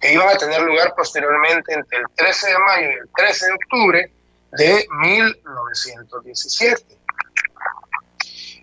que 0.00 0.14
iban 0.14 0.28
a 0.28 0.38
tener 0.38 0.62
lugar 0.62 0.94
posteriormente 0.96 1.74
entre 1.74 1.98
el 1.98 2.04
13 2.14 2.48
de 2.48 2.58
mayo 2.58 2.88
y 2.90 2.94
el 2.94 3.08
13 3.14 3.46
de 3.46 3.52
octubre 3.52 4.12
de 4.52 4.86
1917. 5.00 6.98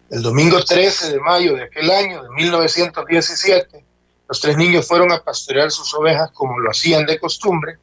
El 0.10 0.22
domingo 0.22 0.64
13 0.64 1.14
de 1.14 1.20
mayo 1.20 1.56
de 1.56 1.64
aquel 1.64 1.90
año, 1.90 2.24
de 2.24 2.30
1917, 2.30 3.86
los 4.28 4.40
tres 4.40 4.58
niños 4.58 4.88
fueron 4.88 5.12
a 5.12 5.24
pastorear 5.24 5.72
sus 5.72 5.94
ovejas 5.94 6.32
como 6.32 6.60
lo 6.60 6.70
hacían 6.70 7.06
de 7.06 7.20
costumbre, 7.20 7.78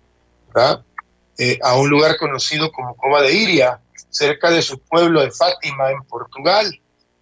eh, 1.39 1.59
a 1.63 1.77
un 1.77 1.89
lugar 1.89 2.17
conocido 2.17 2.71
como 2.71 2.97
Cova 2.97 3.23
de 3.23 3.33
Iria, 3.33 3.81
cerca 4.11 4.51
de 4.51 4.63
su 4.63 4.79
pueblo 4.79 5.21
de 5.23 5.31
Fátima, 5.31 5.91
en 5.91 6.03
Portugal. 6.05 6.79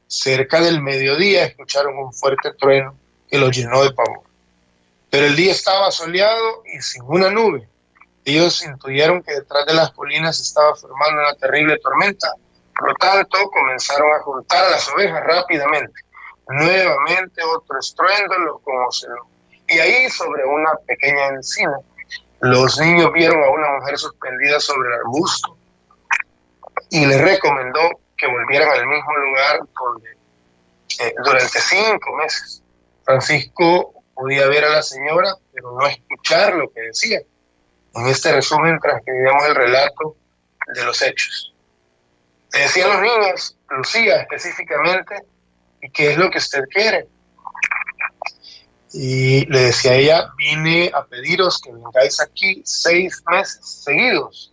Cerca 0.06 0.60
del 0.60 0.82
mediodía 0.82 1.44
escucharon 1.44 1.96
un 1.96 2.12
fuerte 2.12 2.52
trueno 2.58 2.96
que 3.30 3.38
los 3.38 3.56
llenó 3.56 3.84
de 3.84 3.92
pavor. 3.92 4.22
Pero 5.08 5.26
el 5.26 5.36
día 5.36 5.52
estaba 5.52 5.90
soleado 5.92 6.64
y 6.72 6.82
sin 6.82 7.02
una 7.02 7.30
nube. 7.30 7.68
Ellos 8.24 8.64
intuyeron 8.64 9.22
que 9.22 9.32
detrás 9.32 9.66
de 9.66 9.74
las 9.74 9.90
colinas 9.92 10.38
estaba 10.40 10.74
formando 10.76 11.22
una 11.22 11.34
terrible 11.34 11.78
tormenta. 11.78 12.32
Por 12.76 12.88
lo 12.88 12.94
tanto, 12.94 13.38
comenzaron 13.50 14.12
a 14.12 14.20
juntar 14.20 14.70
las 14.70 14.88
ovejas 14.90 15.22
rápidamente. 15.24 16.00
Nuevamente 16.48 17.42
otro 17.42 17.78
estruendo 17.78 18.38
los 18.38 18.60
conmocionó. 18.62 19.28
Y 19.68 19.78
ahí, 19.78 20.10
sobre 20.10 20.44
una 20.44 20.72
pequeña 20.86 21.28
encina, 21.28 21.78
los 22.40 22.78
niños 22.78 23.12
vieron 23.12 23.42
a 23.42 23.50
una 23.50 23.78
mujer 23.78 23.98
suspendida 23.98 24.58
sobre 24.60 24.88
el 24.88 24.94
arbusto 24.94 25.56
y 26.90 27.06
les 27.06 27.20
recomendó 27.20 27.80
que 28.16 28.26
volvieran 28.26 28.68
al 28.68 28.86
mismo 28.86 29.16
lugar 29.16 29.60
donde 29.78 30.10
eh, 31.00 31.14
durante 31.24 31.60
cinco 31.60 32.16
meses. 32.16 32.62
Francisco 33.04 33.94
podía 34.14 34.46
ver 34.48 34.64
a 34.64 34.70
la 34.70 34.82
señora, 34.82 35.34
pero 35.52 35.72
no 35.72 35.86
escuchar 35.86 36.54
lo 36.54 36.70
que 36.70 36.80
decía. 36.82 37.20
En 37.94 38.06
este 38.06 38.32
resumen 38.32 38.78
transcribimos 38.80 39.44
el 39.46 39.54
relato 39.54 40.16
de 40.74 40.84
los 40.84 41.02
hechos. 41.02 41.54
Le 42.52 42.60
decía 42.60 42.84
a 42.86 42.88
los 42.88 43.02
niños, 43.02 43.56
Lucía 43.70 44.22
específicamente, 44.22 45.16
¿y 45.82 45.90
qué 45.90 46.12
es 46.12 46.18
lo 46.18 46.30
que 46.30 46.38
usted 46.38 46.64
quiere? 46.72 47.06
Y 48.92 49.46
le 49.46 49.60
decía 49.60 49.92
a 49.92 49.94
ella, 49.94 50.32
vine 50.36 50.90
a 50.92 51.04
pediros 51.04 51.60
que 51.60 51.72
vengáis 51.72 52.20
aquí 52.20 52.62
seis 52.64 53.22
meses 53.30 53.82
seguidos. 53.84 54.52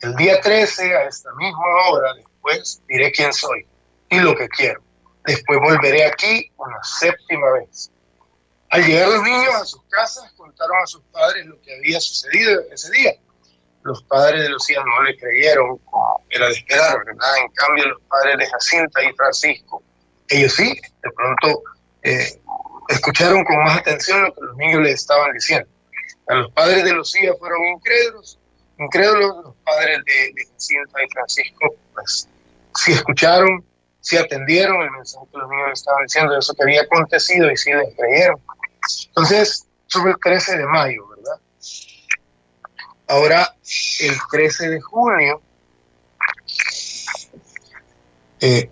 El 0.00 0.14
día 0.16 0.40
13, 0.40 0.94
a 0.94 1.04
esta 1.04 1.32
misma 1.34 1.64
hora, 1.88 2.14
después 2.14 2.82
diré 2.86 3.10
quién 3.12 3.32
soy 3.32 3.66
y 4.10 4.18
lo 4.20 4.34
que 4.34 4.48
quiero. 4.48 4.82
Después 5.24 5.58
volveré 5.58 6.04
aquí 6.04 6.50
una 6.58 6.82
séptima 6.82 7.50
vez. 7.52 7.90
Al 8.76 8.84
llegar 8.84 9.08
los 9.08 9.22
niños 9.22 9.54
a 9.54 9.64
sus 9.64 9.82
casas, 9.84 10.30
contaron 10.36 10.76
a 10.82 10.86
sus 10.86 11.00
padres 11.04 11.46
lo 11.46 11.58
que 11.62 11.74
había 11.76 11.98
sucedido 11.98 12.60
ese 12.70 12.90
día. 12.90 13.14
Los 13.84 14.02
padres 14.02 14.42
de 14.42 14.50
Lucía 14.50 14.82
no 14.84 15.02
le 15.02 15.16
creyeron, 15.16 15.78
como 15.78 16.22
era 16.28 16.44
de 16.44 16.52
esperar, 16.52 17.02
¿verdad? 17.06 17.38
En 17.38 17.52
cambio, 17.52 17.88
los 17.88 18.02
padres 18.02 18.36
de 18.36 18.46
Jacinta 18.46 19.02
y 19.02 19.14
Francisco, 19.14 19.82
ellos 20.28 20.52
sí, 20.52 20.78
de 21.02 21.10
pronto 21.10 21.62
eh, 22.02 22.38
escucharon 22.88 23.44
con 23.44 23.64
más 23.64 23.78
atención 23.78 24.24
lo 24.24 24.34
que 24.34 24.42
los 24.42 24.56
niños 24.58 24.82
les 24.82 24.94
estaban 24.96 25.32
diciendo. 25.32 25.66
A 26.28 26.34
los 26.34 26.52
padres 26.52 26.84
de 26.84 26.92
Lucía 26.92 27.32
fueron 27.38 27.64
incrédulos, 27.64 28.38
incrédulos, 28.78 29.42
los 29.42 29.54
padres 29.64 30.04
de, 30.04 30.32
de 30.34 30.46
Jacinta 30.52 31.02
y 31.02 31.08
Francisco, 31.14 31.74
pues 31.94 32.28
sí 32.74 32.92
escucharon, 32.92 33.64
sí 34.00 34.18
atendieron 34.18 34.82
el 34.82 34.90
mensaje 34.90 35.24
que 35.32 35.38
los 35.38 35.48
niños 35.48 35.68
les 35.70 35.78
estaban 35.78 36.02
diciendo 36.04 36.32
de 36.34 36.40
eso 36.40 36.52
que 36.52 36.62
había 36.62 36.82
acontecido 36.82 37.50
y 37.50 37.56
sí 37.56 37.72
les 37.72 37.94
creyeron. 37.96 38.38
Entonces, 39.08 39.66
sobre 39.86 40.12
el 40.12 40.18
13 40.22 40.58
de 40.58 40.66
mayo, 40.66 41.06
¿verdad? 41.08 41.40
Ahora, 43.08 43.54
el 44.00 44.14
13 44.30 44.68
de 44.68 44.80
junio, 44.80 45.40
eh, 48.40 48.70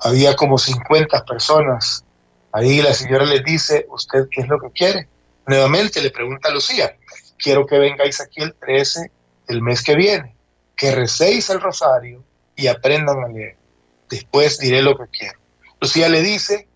había 0.00 0.36
como 0.36 0.58
50 0.58 1.24
personas. 1.24 2.04
Ahí 2.52 2.80
la 2.82 2.94
señora 2.94 3.24
les 3.24 3.44
dice, 3.44 3.86
¿usted 3.90 4.28
qué 4.30 4.42
es 4.42 4.48
lo 4.48 4.60
que 4.60 4.70
quiere? 4.70 5.08
Nuevamente 5.46 6.00
le 6.00 6.10
pregunta 6.10 6.48
a 6.48 6.52
Lucía, 6.52 6.96
quiero 7.38 7.66
que 7.66 7.78
vengáis 7.78 8.20
aquí 8.20 8.42
el 8.42 8.54
13 8.54 9.10
del 9.48 9.62
mes 9.62 9.82
que 9.82 9.94
viene, 9.94 10.36
que 10.76 10.94
recéis 10.94 11.50
el 11.50 11.60
rosario 11.60 12.22
y 12.54 12.66
aprendan 12.66 13.22
a 13.22 13.28
leer. 13.28 13.56
Después 14.08 14.58
diré 14.58 14.82
lo 14.82 14.96
que 14.96 15.04
quiero. 15.10 15.38
Lucía 15.80 16.08
le 16.08 16.22
dice, 16.22 16.68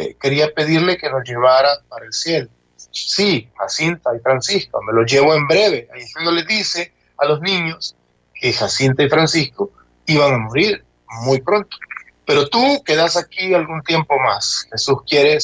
eh, 0.00 0.16
quería 0.18 0.50
pedirle 0.54 0.96
que 0.96 1.10
nos 1.10 1.22
llevara 1.28 1.68
para 1.88 2.06
el 2.06 2.12
cielo. 2.14 2.48
Sí, 2.90 3.50
Jacinta 3.54 4.16
y 4.16 4.20
Francisco, 4.20 4.80
me 4.82 4.94
lo 4.94 5.04
llevo 5.04 5.34
en 5.34 5.46
breve. 5.46 5.88
Ahí 5.92 6.00
es 6.00 6.14
cuando 6.14 6.32
les 6.32 6.46
dice 6.46 6.94
a 7.18 7.26
los 7.26 7.42
niños 7.42 7.94
que 8.32 8.50
Jacinta 8.50 9.02
y 9.02 9.10
Francisco 9.10 9.70
iban 10.06 10.32
a 10.32 10.38
morir 10.38 10.82
muy 11.22 11.42
pronto. 11.42 11.76
Pero 12.24 12.48
tú 12.48 12.82
quedas 12.82 13.18
aquí 13.18 13.52
algún 13.52 13.82
tiempo 13.82 14.18
más. 14.18 14.66
Jesús 14.70 15.00
quiere 15.06 15.38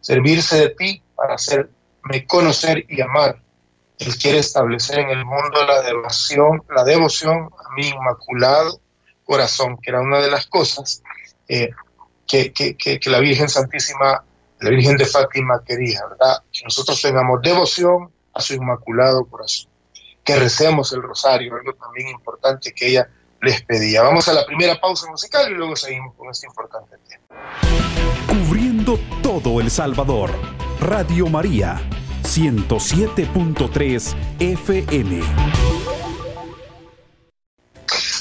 servirse 0.00 0.56
de 0.56 0.68
ti 0.70 1.02
para 1.14 1.34
hacerme 1.34 2.26
conocer 2.26 2.86
y 2.88 3.02
amar. 3.02 3.38
Él 3.98 4.16
quiere 4.16 4.38
establecer 4.38 5.00
en 5.00 5.10
el 5.10 5.26
mundo 5.26 5.62
la 5.66 5.82
devoción, 5.82 6.62
la 6.74 6.84
devoción 6.84 7.50
a 7.58 7.74
mi 7.74 7.88
inmaculado 7.88 8.80
corazón, 9.24 9.76
que 9.82 9.90
era 9.90 10.00
una 10.00 10.20
de 10.20 10.30
las 10.30 10.46
cosas 10.46 11.02
eh, 11.48 11.70
que, 12.26 12.52
que, 12.52 13.00
la 13.10 13.20
Virgen 13.20 13.48
Santísima, 13.48 14.24
la 14.60 14.70
Virgen 14.70 14.96
de 14.96 15.04
Fátima 15.04 15.62
quería, 15.64 16.00
¿verdad? 16.08 16.42
Que 16.52 16.64
nosotros 16.64 17.00
tengamos 17.00 17.40
devoción 17.42 18.10
a 18.32 18.40
su 18.40 18.54
inmaculado 18.54 19.24
corazón, 19.26 19.70
que 20.24 20.36
recemos 20.36 20.92
el 20.92 21.02
rosario, 21.02 21.54
algo 21.54 21.74
también 21.74 22.08
importante 22.08 22.72
que 22.72 22.88
ella 22.88 23.08
les 23.40 23.62
pedía. 23.62 24.02
Vamos 24.02 24.26
a 24.28 24.32
la 24.32 24.44
primera 24.46 24.80
pausa 24.80 25.10
musical 25.10 25.50
y 25.50 25.54
luego 25.54 25.76
seguimos 25.76 26.14
con 26.14 26.30
este 26.30 26.46
importante 26.46 26.96
tema. 27.06 27.24
Cubriendo 28.26 28.98
todo 29.22 29.60
El 29.60 29.70
Salvador, 29.70 30.30
Radio 30.80 31.26
María, 31.26 31.80
107.3 32.22 34.14
FM. 34.40 35.20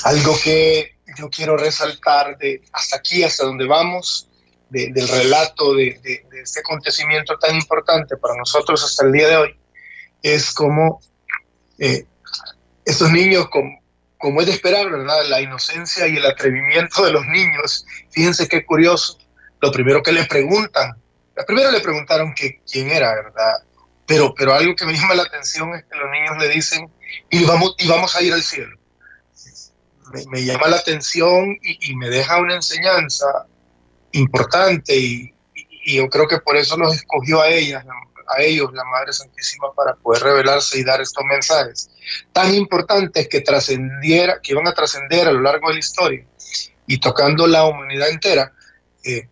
Algo 0.04 0.36
que 0.44 0.93
yo 1.17 1.29
quiero 1.29 1.58
resaltar 1.58 2.38
de 2.38 2.62
hasta 2.72 2.98
aquí, 2.98 3.24
hasta 3.24 3.46
donde 3.46 3.65
vamos, 3.65 4.29
del 4.70 5.08
relato 5.08 5.75
de, 5.75 6.00
este 6.32 6.62
acontecimiento 6.62 7.38
tan 7.38 7.55
importante 7.55 8.17
para 8.17 8.36
nosotros 8.36 8.84
hasta 8.84 9.05
el 9.05 9.12
día 9.12 9.27
de 9.27 9.38
hoy, 9.38 9.60
es 10.24 10.51
como 10.51 11.00
eh, 11.77 12.05
estos 12.86 13.12
niños, 13.12 13.48
como, 13.50 14.41
es 14.41 14.48
de 14.48 14.53
esperar. 14.53 14.88
La 14.88 15.41
inocencia 15.41 16.08
y 16.08 16.17
el 16.17 16.25
atrevimiento 16.25 17.05
de 17.05 17.12
los 17.12 17.25
niños, 17.27 17.86
fíjense 18.10 18.48
qué 18.48 18.65
curioso, 18.65 19.20
lo 19.62 19.72
primero 19.72 20.01
que 20.01 20.12
le 20.12 20.25
preguntan, 20.25 20.93
primero 21.46 21.72
le 21.72 21.82
preguntaron 21.82 22.34
que, 22.34 22.62
quién 22.70 22.89
era, 22.89 23.13
¿verdad? 23.15 23.53
Pero, 24.08 24.34
pero 24.36 24.53
algo 24.53 24.75
que 24.75 24.86
me 24.86 24.93
llama 24.93 25.15
la 25.15 25.24
atención 25.24 25.74
es 25.75 25.84
que 25.86 25.98
los 25.98 26.10
niños 26.10 26.38
le 26.39 26.50
dicen, 26.50 26.89
y 27.29 27.43
vamos, 27.46 27.75
y 27.77 27.88
vamos 27.88 28.15
a 28.15 28.22
ir 28.22 28.34
al 28.34 28.43
cielo 28.43 28.77
me, 30.29 30.46
llama 30.46 30.67
la 30.67 30.77
atención 30.77 31.58
y, 31.62 31.96
me 31.96 32.10
deja 32.10 32.39
una 32.39 32.55
enseñanza 32.55 33.25
importante 34.12 34.96
y, 34.96 35.34
yo 35.86 36.08
creo 36.10 36.27
que 36.29 36.38
por 36.38 36.55
eso 36.55 36.77
los 36.77 36.96
escogió 36.96 37.41
a 37.41 37.50
ellas, 37.50 37.84
a 38.29 38.41
ellos, 38.41 38.72
la 38.74 38.86
Madre 38.86 39.12
Santísima, 39.12 39.74
para 39.74 39.96
poder 39.96 40.24
revelarse 40.24 40.79
y 40.79 40.84
dar 40.86 41.01
estos 41.01 41.25
mensajes 41.25 41.89
tan 42.32 42.55
importantes 42.55 43.27
que 43.27 43.41
trascendiera, 43.41 44.39
que 44.41 44.53
iban 44.53 44.65
a 44.65 44.74
trascender 44.74 45.27
a 45.27 45.34
lo 45.34 45.41
largo 45.41 45.67
de 45.67 45.74
la 45.74 45.79
historia 45.82 46.25
y 46.88 47.00
tocando 47.00 47.48
la 47.48 47.65
humanidad 47.65 48.08
entera, 48.08 48.53
eh, 49.03 49.27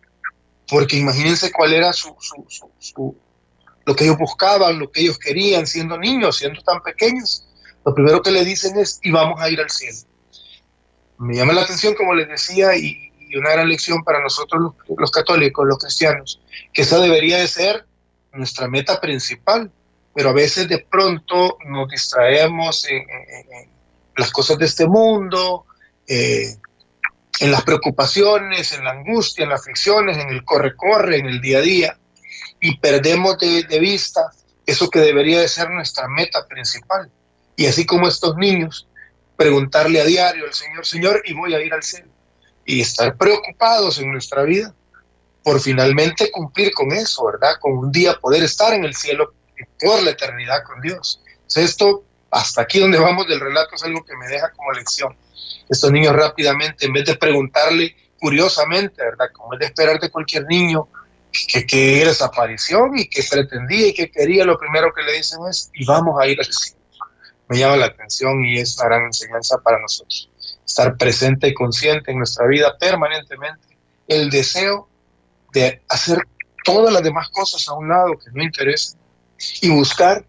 porque 0.68 0.98
imagínense 0.98 1.50
cuál 1.50 1.72
era 1.72 1.90
su, 1.94 2.14
lo 3.86 3.96
que 3.96 4.04
ellos 4.04 4.18
buscaban, 4.18 4.78
lo 4.78 4.90
que 4.90 5.00
ellos 5.00 5.18
querían, 5.18 5.66
siendo 5.66 5.96
niños, 5.96 6.36
siendo 6.36 6.60
tan 6.60 6.82
pequeños. 6.82 7.48
Lo 7.82 7.94
primero 7.94 8.20
que 8.20 8.30
le 8.30 8.44
dicen 8.44 8.78
es, 8.78 9.00
y 9.02 9.10
vamos 9.10 9.40
a 9.40 9.48
ir 9.48 9.58
al 9.58 9.70
cielo 9.70 10.11
me 11.18 11.34
llama 11.34 11.52
la 11.52 11.62
atención, 11.62 11.94
como 11.94 12.14
les 12.14 12.28
decía, 12.28 12.76
y, 12.76 13.10
una 13.34 13.52
gran 13.52 13.66
lección 13.66 14.04
para 14.04 14.20
nosotros 14.20 14.74
los, 14.94 15.10
católicos, 15.10 15.66
los 15.66 15.78
cristianos, 15.78 16.42
que 16.70 16.82
esa 16.82 16.98
debería 16.98 17.38
de 17.38 17.48
ser 17.48 17.86
nuestra 18.34 18.68
meta 18.68 19.00
principal, 19.00 19.72
pero 20.14 20.28
a 20.28 20.34
veces 20.34 20.68
de 20.68 20.80
pronto 20.80 21.56
nos 21.64 21.88
distraemos 21.88 22.86
en, 22.90 23.06
las 24.18 24.30
cosas 24.30 24.58
de 24.58 24.66
este 24.66 24.86
mundo, 24.86 25.64
eh, 26.06 26.56
en 27.40 27.50
las 27.50 27.62
preocupaciones, 27.62 28.72
en 28.72 28.84
la 28.84 28.90
angustia, 28.90 29.44
en 29.44 29.48
las 29.48 29.62
aflicciones, 29.62 30.18
en 30.18 30.28
el 30.28 30.44
corre-corre, 30.44 31.16
en 31.16 31.26
el 31.26 31.40
día 31.40 31.58
a 31.58 31.62
día, 31.62 31.98
y 32.60 32.76
perdemos 32.76 33.38
de, 33.38 33.62
de 33.62 33.78
vista 33.78 34.30
eso 34.66 34.90
que 34.90 35.00
debería 35.00 35.40
de 35.40 35.48
ser 35.48 35.70
nuestra 35.70 36.06
meta 36.08 36.46
principal. 36.46 37.10
Y 37.56 37.64
así 37.64 37.86
como 37.86 38.08
estos 38.08 38.36
niños 38.36 38.88
preguntarle 39.36 40.00
a 40.00 40.04
diario 40.04 40.44
al 40.44 40.54
Señor, 40.54 40.86
Señor, 40.86 41.22
y 41.24 41.32
voy 41.32 41.54
a 41.54 41.60
ir 41.60 41.72
al 41.72 41.82
cielo. 41.82 42.10
Y 42.64 42.80
estar 42.80 43.16
preocupados 43.16 43.98
en 43.98 44.12
nuestra 44.12 44.42
vida 44.42 44.74
por 45.42 45.60
finalmente 45.60 46.30
cumplir 46.30 46.72
con 46.72 46.92
eso, 46.92 47.24
¿verdad? 47.26 47.54
Con 47.60 47.72
un 47.72 47.92
día 47.92 48.18
poder 48.20 48.44
estar 48.44 48.72
en 48.72 48.84
el 48.84 48.94
cielo 48.94 49.34
por 49.80 50.02
la 50.02 50.10
eternidad 50.10 50.62
con 50.64 50.80
Dios. 50.80 51.20
esto 51.54 52.04
hasta 52.30 52.62
aquí 52.62 52.78
donde 52.78 52.98
vamos 52.98 53.26
del 53.26 53.40
relato 53.40 53.74
es 53.74 53.82
algo 53.82 54.02
que 54.04 54.16
me 54.16 54.26
deja 54.26 54.50
como 54.52 54.72
lección. 54.72 55.14
Estos 55.68 55.92
niños 55.92 56.14
rápidamente, 56.14 56.86
en 56.86 56.92
vez 56.92 57.04
de 57.04 57.16
preguntarle 57.16 57.94
curiosamente, 58.18 59.02
¿verdad? 59.02 59.26
Como 59.32 59.52
es 59.52 59.60
de 59.60 59.66
esperar 59.66 60.00
de 60.00 60.10
cualquier 60.10 60.46
niño, 60.46 60.88
que, 61.32 61.66
que 61.66 62.02
esa 62.02 62.26
aparición 62.26 62.96
y 62.96 63.06
que 63.08 63.22
pretendía 63.28 63.88
y 63.88 63.94
que 63.94 64.10
quería, 64.10 64.44
lo 64.44 64.58
primero 64.58 64.92
que 64.94 65.02
le 65.02 65.12
dicen 65.12 65.40
es, 65.50 65.70
y 65.74 65.84
vamos 65.84 66.18
a 66.20 66.26
ir 66.26 66.38
al 66.38 66.46
cielo. 66.46 66.81
Me 67.52 67.58
llama 67.58 67.76
la 67.76 67.86
atención 67.86 68.42
y 68.46 68.58
es 68.58 68.78
una 68.78 68.86
gran 68.86 69.04
enseñanza 69.04 69.58
para 69.58 69.78
nosotros. 69.78 70.30
Estar 70.64 70.96
presente 70.96 71.48
y 71.48 71.52
consciente 71.52 72.10
en 72.10 72.16
nuestra 72.16 72.46
vida 72.46 72.78
permanentemente. 72.78 73.76
El 74.08 74.30
deseo 74.30 74.88
de 75.52 75.82
hacer 75.86 76.16
todas 76.64 76.90
las 76.90 77.02
demás 77.02 77.28
cosas 77.28 77.68
a 77.68 77.74
un 77.74 77.90
lado 77.90 78.14
que 78.18 78.30
no 78.32 78.42
interesan 78.42 78.98
y 79.60 79.68
buscar 79.68 80.24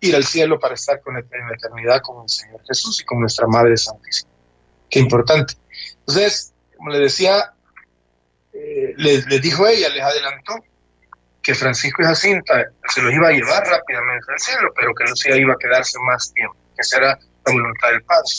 ir 0.00 0.16
al 0.16 0.24
cielo 0.24 0.60
para 0.60 0.74
estar 0.74 1.00
con 1.00 1.16
en 1.16 1.24
la 1.30 1.54
eternidad 1.54 2.02
con 2.02 2.22
el 2.22 2.28
Señor 2.28 2.60
Jesús 2.68 3.00
y 3.00 3.04
con 3.06 3.20
nuestra 3.20 3.46
Madre 3.46 3.78
Santísima. 3.78 4.30
Qué 4.90 4.98
importante. 4.98 5.54
Entonces, 6.00 6.52
como 6.76 6.90
le 6.90 6.98
decía, 6.98 7.54
eh, 8.52 8.92
les, 8.98 9.26
dijo 9.40 9.66
ella, 9.66 9.88
les 9.88 10.02
adelantó 10.02 10.56
que 11.40 11.54
Francisco 11.54 12.02
y 12.02 12.04
Jacinta 12.04 12.70
se 12.86 13.00
los 13.00 13.14
iba 13.14 13.28
a 13.28 13.32
llevar 13.32 13.66
rápidamente 13.66 14.26
al 14.30 14.38
cielo, 14.38 14.74
pero 14.76 14.94
que 14.94 15.04
Lucía 15.04 15.36
iba 15.38 15.54
a 15.54 15.58
quedarse 15.58 15.98
más 16.00 16.34
tiempo, 16.34 16.65
que 16.76 16.84
será 16.84 17.18
la 17.46 17.52
voluntad 17.52 17.88
del 17.90 18.02
Padre. 18.04 18.30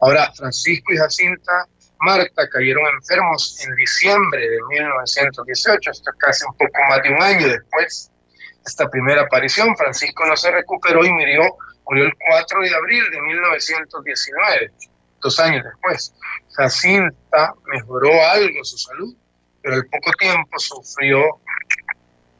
Ahora, 0.00 0.32
Francisco 0.36 0.92
y 0.92 0.96
Jacinta 0.96 1.66
Marta 2.00 2.48
cayeron 2.48 2.84
enfermos 2.94 3.58
en 3.64 3.74
diciembre 3.74 4.40
de 4.40 4.58
1918, 4.68 5.90
esto 5.90 6.10
casi 6.18 6.44
un 6.44 6.56
poco 6.56 6.78
más 6.88 7.02
de 7.02 7.10
un 7.10 7.22
año 7.22 7.48
después 7.48 8.10
de 8.52 8.62
esta 8.64 8.88
primera 8.88 9.22
aparición. 9.22 9.76
Francisco 9.76 10.24
no 10.26 10.36
se 10.36 10.50
recuperó 10.52 11.04
y 11.04 11.10
murió, 11.10 11.42
murió 11.86 12.04
el 12.04 12.12
4 12.30 12.60
de 12.60 12.74
abril 12.74 13.10
de 13.10 13.20
1919, 13.20 14.72
dos 15.20 15.40
años 15.40 15.64
después. 15.64 16.14
Jacinta 16.52 17.54
mejoró 17.66 18.10
algo 18.26 18.64
su 18.64 18.78
salud, 18.78 19.14
pero 19.62 19.76
al 19.76 19.86
poco 19.86 20.12
tiempo 20.20 20.58
sufrió 20.58 21.40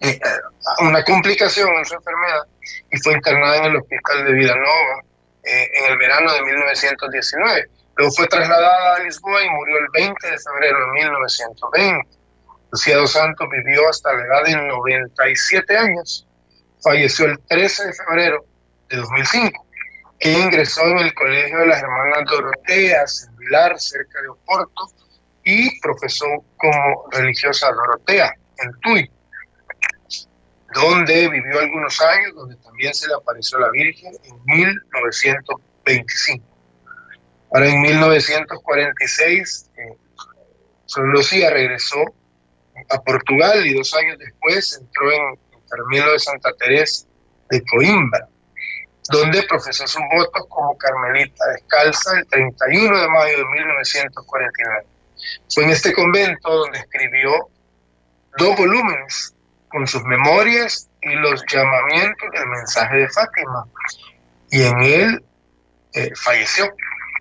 eh, 0.00 0.20
una 0.80 1.02
complicación 1.02 1.68
en 1.76 1.84
su 1.84 1.94
enfermedad 1.94 2.42
y 2.92 2.98
fue 2.98 3.14
internada 3.14 3.56
en 3.56 3.64
el 3.64 3.76
hospital 3.76 4.24
de 4.24 4.32
Villanova 4.32 5.02
eh, 5.48 5.70
en 5.74 5.92
el 5.92 5.98
verano 5.98 6.32
de 6.32 6.42
1919 6.42 7.70
Luego 7.98 8.12
fue 8.12 8.28
trasladada 8.28 8.94
a 8.94 9.00
Lisboa 9.00 9.44
y 9.44 9.50
murió 9.50 9.76
el 9.78 9.86
20 9.92 10.30
de 10.30 10.38
febrero 10.38 10.78
de 10.78 10.92
1920. 10.92 12.08
Lucía 12.70 13.06
Santos 13.08 13.48
vivió 13.50 13.88
hasta 13.88 14.12
la 14.12 14.24
edad 14.24 14.44
de 14.44 14.68
97 14.68 15.76
años. 15.76 16.24
Falleció 16.80 17.26
el 17.26 17.40
13 17.48 17.86
de 17.86 17.92
febrero 17.92 18.44
de 18.88 18.98
2005. 18.98 19.66
E 20.20 20.30
ingresó 20.30 20.82
en 20.82 20.98
el 20.98 21.14
Colegio 21.14 21.58
de 21.58 21.66
las 21.66 21.82
Hermanas 21.82 22.24
Doroteas 22.30 23.26
en 23.28 23.36
Vilar, 23.36 23.80
cerca 23.80 24.22
de 24.22 24.28
Oporto, 24.28 24.92
y 25.42 25.80
profesó 25.80 26.26
como 26.56 27.08
religiosa 27.10 27.72
Dorotea 27.72 28.32
en 28.58 28.72
Tui, 28.80 29.10
donde 30.74 31.28
vivió 31.28 31.60
algunos 31.60 32.00
años, 32.00 32.34
donde 32.34 32.56
también 32.56 32.92
se 32.94 33.06
le 33.08 33.14
apareció 33.14 33.58
la 33.58 33.70
Virgen 33.70 34.12
en 34.24 34.44
1925. 34.44 36.44
Ahora 37.52 37.68
en 37.68 37.80
1946, 37.80 39.70
eh, 39.78 39.96
Lucía 40.96 41.50
regresó 41.50 42.04
a 42.90 43.02
Portugal 43.02 43.66
y 43.66 43.74
dos 43.74 43.94
años 43.94 44.18
después 44.18 44.78
entró 44.78 45.10
en 45.10 45.38
el 45.52 45.58
Carmelo 45.68 46.12
de 46.12 46.18
Santa 46.18 46.52
Teresa 46.58 47.06
de 47.50 47.64
Coimbra, 47.64 48.28
donde 49.10 49.42
profesó 49.44 49.86
sus 49.86 50.02
votos 50.14 50.44
como 50.48 50.76
carmelita 50.76 51.46
descalza 51.52 52.18
el 52.18 52.26
31 52.26 53.00
de 53.00 53.08
mayo 53.08 53.38
de 53.38 53.44
1949. 53.46 54.86
Fue 55.52 55.64
en 55.64 55.70
este 55.70 55.94
convento 55.94 56.50
donde 56.50 56.78
escribió 56.78 57.48
dos 58.36 58.56
volúmenes 58.56 59.34
con 59.68 59.86
sus 59.86 60.02
memorias 60.04 60.88
y 61.02 61.14
los 61.14 61.44
llamamientos 61.50 62.28
del 62.32 62.46
mensaje 62.48 62.96
de 62.96 63.08
Fátima, 63.08 63.66
y 64.50 64.62
en 64.62 64.80
él 64.80 65.24
eh, 65.92 66.10
falleció. 66.14 66.66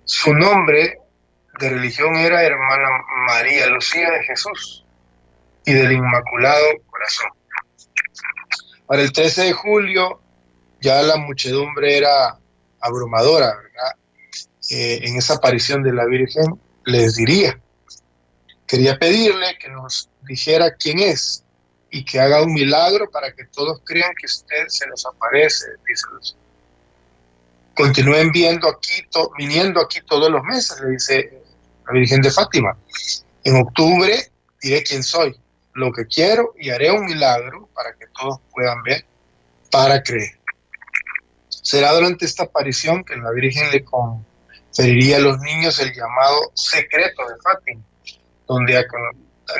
Su 0.04 0.34
nombre 0.34 0.98
de 1.58 1.68
religión 1.68 2.16
era 2.16 2.42
Hermana 2.42 2.88
María 3.26 3.66
Lucía 3.66 4.10
de 4.10 4.24
Jesús 4.24 4.84
y 5.64 5.72
del 5.72 5.92
Inmaculado 5.92 6.64
Corazón. 6.86 7.30
Para 8.86 9.02
el 9.02 9.12
13 9.12 9.42
de 9.44 9.52
julio 9.52 10.20
ya 10.80 11.02
la 11.02 11.16
muchedumbre 11.16 11.98
era 11.98 12.38
abrumadora, 12.80 13.54
¿verdad? 13.56 13.96
Eh, 14.70 15.00
en 15.02 15.16
esa 15.16 15.34
aparición 15.34 15.82
de 15.82 15.92
la 15.92 16.06
Virgen 16.06 16.44
les 16.84 17.16
diría, 17.16 17.60
quería 18.66 18.98
pedirle 18.98 19.58
que 19.58 19.68
nos 19.68 20.08
dijera 20.22 20.74
quién 20.74 21.00
es 21.00 21.44
y 21.90 22.04
que 22.04 22.20
haga 22.20 22.42
un 22.42 22.52
milagro 22.52 23.10
para 23.10 23.32
que 23.32 23.44
todos 23.46 23.80
crean 23.84 24.12
que 24.18 24.26
usted 24.26 24.66
se 24.68 24.86
nos 24.86 25.06
aparece, 25.06 25.66
dice 25.86 26.36
continúen 27.78 28.32
viendo 28.32 28.68
aquí, 28.68 29.06
viniendo 29.38 29.80
aquí 29.80 30.00
todos 30.00 30.28
los 30.28 30.42
meses, 30.42 30.80
le 30.80 30.90
dice 30.90 31.42
la 31.86 31.92
Virgen 31.92 32.20
de 32.20 32.30
Fátima. 32.32 32.76
En 33.44 33.56
octubre 33.56 34.32
diré 34.60 34.82
quién 34.82 35.04
soy, 35.04 35.38
lo 35.74 35.92
que 35.92 36.04
quiero 36.06 36.54
y 36.58 36.70
haré 36.70 36.90
un 36.90 37.06
milagro 37.06 37.68
para 37.72 37.92
que 37.94 38.06
todos 38.18 38.40
puedan 38.52 38.82
ver, 38.82 39.06
para 39.70 40.02
creer. 40.02 40.40
Será 41.48 41.92
durante 41.92 42.24
esta 42.24 42.44
aparición 42.44 43.04
que 43.04 43.14
la 43.16 43.30
Virgen 43.30 43.70
le 43.70 43.84
conferiría 43.84 45.18
a 45.18 45.20
los 45.20 45.38
niños 45.38 45.78
el 45.78 45.94
llamado 45.94 46.50
secreto 46.54 47.22
de 47.28 47.36
Fátima, 47.40 47.82
donde 48.48 48.76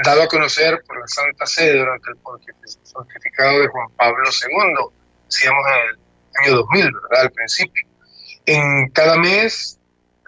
dado 0.05 0.23
a 0.23 0.29
conocer 0.29 0.83
por 0.87 0.99
la 0.99 1.07
Santa 1.07 1.47
Sede 1.47 1.79
durante 1.79 2.11
el 2.11 2.17
pontificado 2.17 3.61
de 3.61 3.69
Juan 3.69 3.89
Pablo 3.97 4.29
II, 4.29 4.97
decíamos 5.25 5.65
en 5.67 5.89
el 5.89 5.99
año 6.45 6.57
2000, 6.57 6.93
¿verdad? 6.93 7.21
Al 7.23 7.31
principio 7.33 7.89
en 8.49 8.89
cada 8.91 9.17
mes 9.17 9.79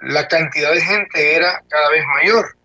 la 0.03 0.29
cantidad 0.29 0.73
de 0.73 0.81
gente 0.81 1.35
era 1.35 1.62
cada 1.68 1.90
vez 1.90 2.05
mayor. 2.07 2.57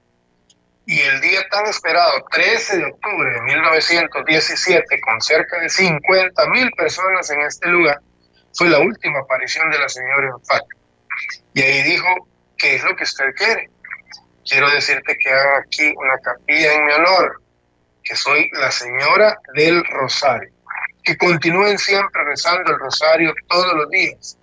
Y 0.86 1.00
el 1.00 1.20
día 1.22 1.42
tan 1.50 1.66
esperado, 1.66 2.24
13 2.32 2.78
de 2.78 2.86
octubre 2.86 3.32
de 3.32 3.42
1917, 3.42 5.02
con 5.02 5.20
cerca 5.20 5.60
de 5.60 5.70
50 5.70 6.46
mil 6.50 6.70
personas 6.74 7.30
en 7.32 7.42
este 7.42 7.68
lugar, 7.70 8.00
fue 8.54 8.70
la 8.70 8.80
última 8.80 9.20
aparición 9.20 9.70
de 9.72 9.80
la 9.80 9.90
señora 9.90 10.28
en 10.28 10.46
Fátima. 10.46 10.82
Y 11.54 11.62
ahí 11.62 11.84
dijo, 11.84 12.08
¿qué 12.58 12.76
es 12.76 12.84
lo 12.84 12.96
que 12.96 13.04
usted 13.04 13.34
quiere? 13.36 13.70
Quiero 14.46 14.70
decirte 14.70 15.18
que 15.18 15.30
haga 15.30 15.60
aquí 15.60 15.94
una 15.98 16.18
capilla 16.20 16.74
en 16.74 16.86
mi 16.86 16.94
honor, 16.94 17.42
que 18.04 18.16
soy 18.16 18.50
la 18.54 18.72
señora 18.72 19.38
del 19.56 19.84
Rosario. 19.86 20.52
Que 21.04 21.18
continúen 21.18 21.78
siempre 21.78 22.24
rezando 22.24 22.72
el 22.72 22.80
Rosario 22.80 23.34
todos 23.48 23.74
los 23.74 23.90
días 23.90 24.38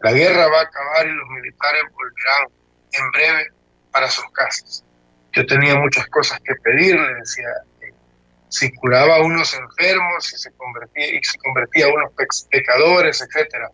la 0.00 0.12
guerra 0.12 0.46
va 0.48 0.60
a 0.60 0.62
acabar 0.62 1.06
y 1.06 1.12
los 1.12 1.28
militares 1.28 1.82
volverán 1.92 2.48
en 2.92 3.10
breve 3.10 3.46
para 3.90 4.08
sus 4.08 4.24
casas. 4.32 4.84
Yo 5.32 5.44
tenía 5.46 5.74
muchas 5.76 6.06
cosas 6.06 6.38
que 6.40 6.54
pedirle, 6.56 7.14
decía, 7.14 7.48
si 8.48 8.72
curaba 8.74 9.16
a 9.16 9.22
unos 9.22 9.52
enfermos, 9.54 10.24
si 10.24 10.38
se 10.38 10.52
convertía, 10.52 11.14
y 11.14 11.22
se 11.22 11.38
convertía 11.38 11.86
a 11.86 11.92
unos 11.92 12.12
pecadores, 12.50 13.20
etcétera. 13.20 13.70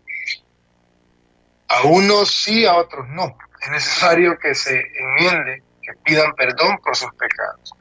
A 1.69 1.83
unos 1.83 2.31
sí, 2.31 2.67
a 2.67 2.75
otros 2.75 3.07
no. 3.11 3.37
Es 3.61 3.71
necesario 3.71 4.39
que 4.39 4.55
se 4.55 4.83
enmiende, 4.99 5.63
pidan 6.05 6.35
perdón 6.35 6.79
por 6.79 6.97
sus 6.97 7.12
pecados. 7.14 7.73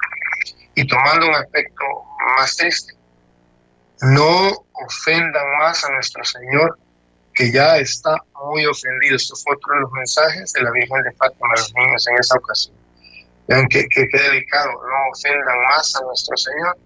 Y 0.76 0.88
tomando 0.88 1.28
un 1.28 1.36
aspecto 1.36 1.84
más 2.38 2.56
triste, 2.56 2.94
no 4.02 4.52
ofendan 4.74 5.58
más 5.60 5.84
a 5.86 5.92
nuestro 5.92 6.24
Señor 6.24 6.78
que 7.34 7.52
ya 7.52 7.78
está 7.78 8.18
muy 8.46 8.66
ofendido. 8.66 9.16
Esto 9.16 9.36
fue 9.36 9.56
otro 9.56 9.76
de 9.76 9.82
los 9.82 9.92
mensajes 9.92 10.54
de 10.54 10.62
la 10.62 10.72
Virgen 10.72 11.04
de 11.04 11.12
Fátima 11.14 11.50
a 11.56 11.60
los 11.60 11.74
niños 11.74 12.08
en 12.08 12.18
esa 12.20 12.36
ocasión. 12.38 12.76
Vean 13.48 13.68
que, 13.68 13.88
que, 13.88 14.08
delicado, 14.12 14.72
no 14.72 15.10
ofendan 15.12 15.58
más 15.70 15.96
a 15.96 16.02
nuestro 16.04 16.38
Señor, 16.38 16.78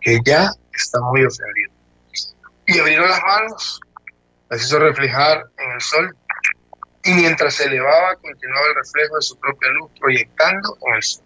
que 0.00 0.20
ya 0.24 0.50
está 0.72 1.00
muy 1.00 1.24
ofendido. 1.24 1.72
Y 2.66 2.78
abrieron 2.78 3.08
las 3.08 3.22
manos, 3.22 3.80
las 4.50 4.62
hizo 4.62 4.78
reflejar 4.78 5.44
en 5.58 5.70
el 5.72 5.80
sol, 5.80 6.16
y 7.06 7.14
mientras 7.14 7.54
se 7.54 7.64
elevaba, 7.64 8.16
continuaba 8.16 8.66
el 8.66 8.74
reflejo 8.74 9.16
de 9.16 9.22
su 9.22 9.38
propia 9.38 9.70
luz 9.70 9.90
proyectando 10.00 10.76
en 10.86 10.94
el 10.94 11.02
sol. 11.02 11.24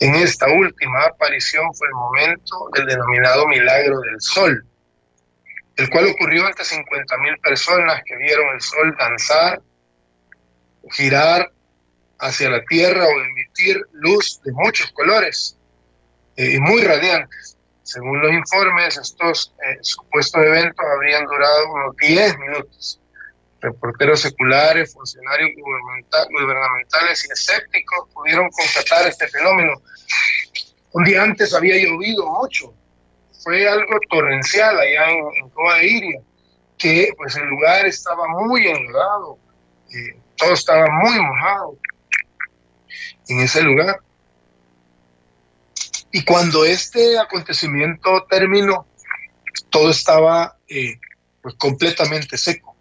En 0.00 0.14
esta 0.16 0.48
última 0.48 1.04
aparición 1.04 1.72
fue 1.74 1.86
el 1.86 1.94
momento 1.94 2.70
del 2.74 2.86
denominado 2.86 3.46
milagro 3.46 4.00
del 4.00 4.20
sol, 4.20 4.66
el 5.76 5.90
cual 5.90 6.06
ocurrió 6.08 6.46
ante 6.46 6.62
50.000 6.62 7.40
personas 7.40 8.02
que 8.04 8.16
vieron 8.16 8.54
el 8.54 8.60
sol 8.60 8.96
danzar, 8.98 9.60
girar 10.92 11.52
hacia 12.18 12.50
la 12.50 12.64
tierra 12.64 13.04
o 13.04 13.20
emitir 13.20 13.80
luz 13.92 14.40
de 14.44 14.52
muchos 14.52 14.90
colores 14.92 15.58
eh, 16.36 16.54
y 16.54 16.58
muy 16.58 16.82
radiantes. 16.82 17.58
Según 17.82 18.20
los 18.22 18.32
informes, 18.32 18.96
estos 18.96 19.54
eh, 19.58 19.78
supuestos 19.82 20.42
eventos 20.42 20.84
habrían 20.86 21.24
durado 21.26 21.72
unos 21.72 21.96
10 21.96 22.38
minutos 22.38 23.01
reporteros 23.62 24.20
seculares, 24.20 24.92
funcionarios 24.92 25.50
gubernamentales 25.56 27.24
y 27.26 27.32
escépticos 27.32 28.08
pudieron 28.12 28.50
constatar 28.50 29.06
este 29.06 29.28
fenómeno. 29.28 29.80
Un 30.92 31.04
día 31.04 31.22
antes 31.22 31.54
había 31.54 31.76
llovido 31.76 32.26
mucho, 32.26 32.74
fue 33.42 33.66
algo 33.66 33.98
torrencial 34.10 34.78
allá 34.78 35.10
en, 35.10 35.18
en 35.36 35.50
de 35.80 35.86
Iria, 35.86 36.20
que 36.76 37.12
pues 37.16 37.36
el 37.36 37.44
lugar 37.44 37.86
estaba 37.86 38.26
muy 38.28 38.66
enlodado, 38.66 39.38
eh, 39.94 40.18
todo 40.36 40.52
estaba 40.52 40.86
muy 40.90 41.18
mojado 41.20 41.78
en 43.28 43.40
ese 43.40 43.62
lugar. 43.62 44.00
Y 46.10 46.24
cuando 46.24 46.64
este 46.64 47.18
acontecimiento 47.18 48.26
terminó, 48.28 48.86
todo 49.70 49.90
estaba 49.90 50.58
eh, 50.68 50.98
pues 51.40 51.54
completamente 51.54 52.36
seco. 52.36 52.71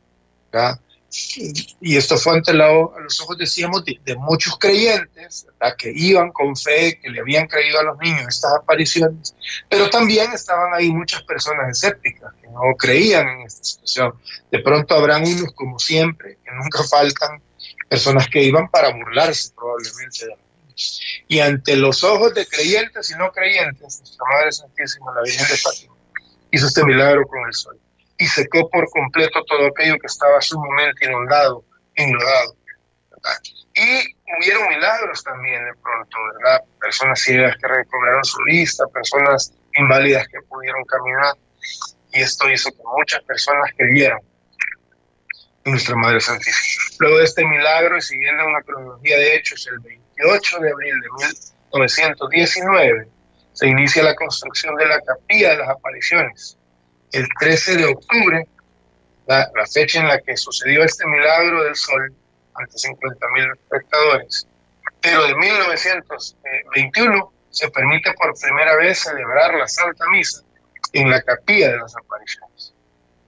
Y 1.82 1.98
esto 1.98 2.18
fue 2.18 2.36
ante 2.36 2.54
la, 2.54 2.68
a 2.68 3.00
los 3.04 3.20
ojos, 3.22 3.38
decíamos, 3.38 3.84
de, 3.84 4.16
muchos 4.16 4.58
creyentes 4.58 5.46
que 5.78 5.92
iban 5.94 6.32
con 6.32 6.56
fe, 6.56 7.00
que 7.02 7.10
le 7.10 7.20
habían 7.20 7.48
creído 7.48 7.80
a 7.80 7.84
los 7.84 7.98
niños 8.00 8.28
estas 8.30 8.54
apariciones, 8.54 9.36
pero 9.70 9.90
también 9.90 10.32
estaban 10.32 10.74
ahí 10.74 10.90
muchas 10.90 11.22
personas 11.24 11.70
escépticas 11.70 12.34
que 12.42 12.48
no 12.48 12.62
creían 12.78 13.28
en 13.28 13.42
esta 13.42 13.64
situación. 13.64 14.14
De 14.50 14.60
pronto 14.60 14.96
habrán 14.96 15.24
unos, 15.24 15.52
como 15.54 15.80
siempre, 15.80 16.38
que 16.46 16.52
nunca 16.52 16.82
faltan, 16.84 17.42
personas 17.90 18.28
que 18.30 18.44
iban 18.44 18.70
para 18.70 18.94
burlarse 18.94 19.52
probablemente 19.54 20.28
de. 20.28 20.36
Y 21.28 21.40
ante 21.40 21.76
los 21.76 22.04
ojos 22.06 22.34
de 22.34 22.48
creyentes 22.48 23.12
y 23.12 23.16
no 23.16 23.32
creyentes, 23.34 24.00
nuestra 24.00 24.26
Madre 24.32 24.52
Santísima, 24.54 25.14
la 25.14 25.22
Virgen 25.24 25.48
de 25.48 25.58
Fátima, 25.58 25.94
hizo 26.52 26.68
este 26.68 26.86
milagro 26.86 27.28
con 27.28 27.46
el 27.46 27.54
sol 27.54 27.78
y 28.21 28.27
secó 28.27 28.69
por 28.69 28.88
completo 28.91 29.43
todo 29.45 29.65
aquello 29.65 29.97
que 29.97 30.05
estaba 30.05 30.39
sumamente 30.41 31.07
inundado, 31.07 31.65
inundado. 31.95 32.55
Y 33.73 34.15
hubieron 34.38 34.67
milagros 34.67 35.23
también 35.23 35.65
de 35.65 35.73
pronto, 35.81 36.17
¿verdad? 36.36 36.62
Personas 36.79 37.19
ciegas 37.19 37.57
que 37.57 37.67
recobraron 37.67 38.23
su 38.23 38.38
vista, 38.43 38.86
personas 38.93 39.51
inválidas 39.75 40.27
que 40.27 40.39
pudieron 40.41 40.86
caminar. 40.86 41.34
Y 42.13 42.21
esto 42.21 42.47
hizo 42.51 42.69
que 42.69 42.84
muchas 42.95 43.23
personas 43.23 43.71
creyeran 43.75 44.19
en 45.63 45.71
nuestra 45.71 45.95
Madre 45.95 46.19
Santísima. 46.19 46.84
Luego 46.99 47.17
de 47.17 47.23
este 47.23 47.43
milagro, 47.43 47.97
y 47.97 48.01
siguiendo 48.01 48.45
una 48.45 48.62
cronología 48.62 49.17
de 49.17 49.36
hechos, 49.36 49.67
el 49.67 49.79
28 49.79 50.60
de 50.60 50.71
abril 50.71 50.93
de 51.01 51.10
1919, 51.10 53.07
se 53.53 53.67
inicia 53.67 54.03
la 54.03 54.13
construcción 54.13 54.75
de 54.75 54.86
la 54.86 55.01
capilla 55.01 55.49
de 55.49 55.57
las 55.57 55.69
apariciones 55.69 56.60
el 57.12 57.28
13 57.39 57.78
de 57.78 57.86
octubre, 57.86 58.47
la, 59.28 59.50
fecha 59.71 60.00
en 60.00 60.08
la 60.08 60.19
que 60.19 60.36
sucedió 60.36 60.84
este 60.84 61.06
milagro 61.08 61.63
del 61.63 61.76
sol 61.76 62.13
ante 62.56 62.78
50 62.78 63.28
mil 63.30 63.52
espectadores. 63.52 64.47
Pero 65.02 65.26
de 65.28 65.36
1921 65.36 67.34
se 67.50 67.69
permite 67.69 68.13
por 68.13 68.38
primera 68.39 68.76
vez 68.76 69.00
celebrar 69.00 69.54
la 69.56 69.67
Santa 69.67 70.06
Misa 70.12 70.41
en 70.93 71.10
la 71.10 71.21
capilla 71.21 71.71
de 71.71 71.78
las 71.78 71.95
apariciones. 71.95 72.74